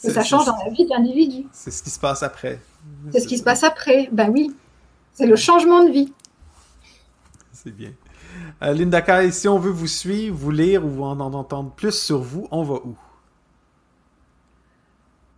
[0.01, 1.47] Que ça change dans la vie de l'individu.
[1.51, 2.59] C'est ce qui se passe après.
[3.11, 4.09] C'est ce qui se passe après.
[4.11, 4.55] Ben oui,
[5.13, 6.13] c'est le changement de vie.
[7.51, 7.91] C'est bien.
[8.61, 12.19] Euh, Linda Kai, si on veut vous suivre, vous lire ou en, entendre plus sur
[12.19, 12.95] vous, on va où?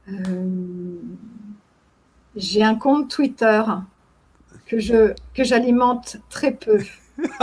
[0.10, 1.00] Euh,
[2.36, 3.64] j'ai un compte Twitter
[4.70, 6.80] que je que j'alimente très peu.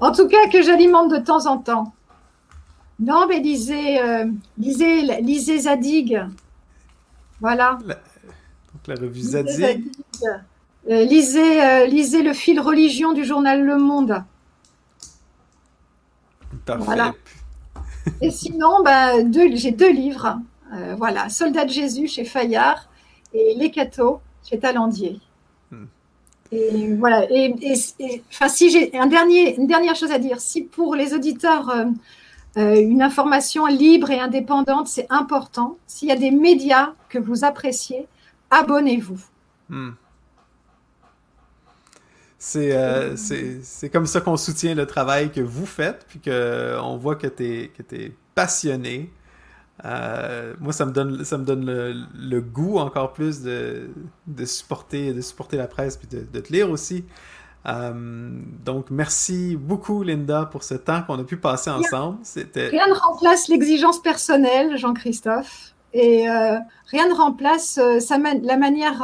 [0.00, 1.94] en tout cas, que j'alimente de temps en temps.
[3.00, 4.26] Non, mais lisez, euh,
[4.58, 6.20] lisez, lisez Zadig.
[7.40, 7.78] Voilà.
[7.86, 7.96] donc
[8.88, 9.84] la revue Zadig.
[10.90, 14.24] Euh, lisez, euh, lisez le fil religion du journal Le Monde.
[16.66, 17.14] Voilà.
[18.20, 20.40] Et sinon, ben, j'ai deux livres.
[20.96, 22.88] Voilà, Soldat de Jésus chez Fayard
[23.32, 25.20] et Les Cathos chez Talandier.
[26.50, 27.26] Et voilà.
[27.30, 27.54] Et,
[28.30, 31.70] enfin, si j'ai un dernier, une dernière chose à dire, si pour les auditeurs
[32.56, 35.78] une information libre et indépendante, c'est important.
[35.86, 38.08] S'il y a des médias que vous appréciez,
[38.50, 39.20] abonnez-vous.
[39.68, 39.90] Hmm.
[42.56, 47.26] Euh, c'est comme ça qu'on soutient le travail que vous faites, puis qu'on voit que
[47.26, 49.10] tu es, es, passionné.
[49.84, 53.90] Euh, moi, ça me donne, ça me donne le, goût encore plus de,
[54.26, 57.04] de, supporter, de supporter la presse, puis de, de te lire aussi.
[57.66, 57.92] Euh,
[58.64, 62.18] donc, merci beaucoup, Linda, pour ce temps qu'on a pu passer ensemble.
[62.54, 66.26] Rien ne remplace l'exigence personnelle, Jean-Christophe, et
[66.90, 69.02] rien ne remplace la manière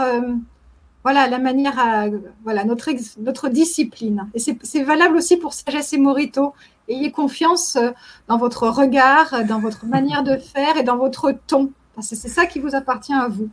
[1.04, 2.06] voilà la manière à
[2.42, 4.26] voilà notre notre discipline.
[4.34, 6.54] Et c'est valable aussi pour sagesse et morito.
[6.88, 7.90] Ayez confiance euh,
[8.26, 11.70] dans votre regard dans votre manière de faire et dans votre ton.
[11.94, 13.48] Parce que c'est ça qui vous appartient à vous.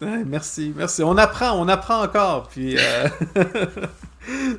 [0.00, 1.02] Merci merci.
[1.02, 3.08] On apprend on apprend encore puis euh,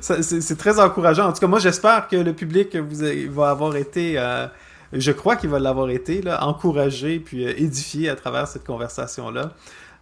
[0.00, 1.28] c'est très encourageant.
[1.28, 4.46] En tout cas moi j'espère que le public vous va avoir été euh,
[4.92, 9.50] je crois qu'il va l'avoir été encouragé puis édifié à travers cette conversation là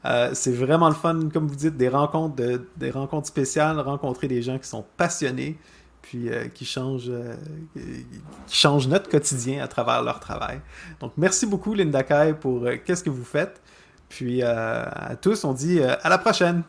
[0.06, 2.36] euh, c'est vraiment le fun, comme vous dites, des rencontres,
[2.76, 5.58] des rencontres spéciales, rencontrer des gens qui sont passionnés,
[6.02, 7.34] puis euh, qui, changent, euh,
[7.74, 10.60] qui changent notre quotidien à travers leur travail.
[11.00, 13.60] Donc, merci beaucoup, Linda Kai, pour qu'est-ce que vous faites.
[14.10, 16.62] Puis à tous, on dit à la prochaine.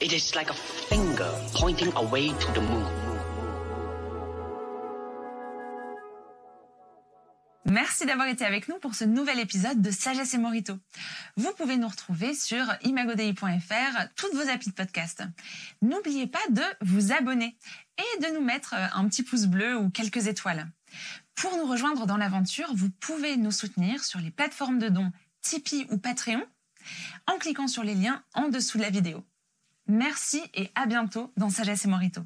[0.00, 3.11] It is like finger pointing away to the moon.
[7.64, 10.74] Merci d'avoir été avec nous pour ce nouvel épisode de Sagesse et Morito.
[11.36, 15.22] Vous pouvez nous retrouver sur imagodei.fr, toutes vos applis de podcast.
[15.80, 17.56] N'oubliez pas de vous abonner
[17.98, 20.68] et de nous mettre un petit pouce bleu ou quelques étoiles.
[21.36, 25.86] Pour nous rejoindre dans l'aventure, vous pouvez nous soutenir sur les plateformes de dons Tipeee
[25.90, 26.44] ou Patreon
[27.28, 29.24] en cliquant sur les liens en dessous de la vidéo.
[29.86, 32.22] Merci et à bientôt dans Sagesse et Morito.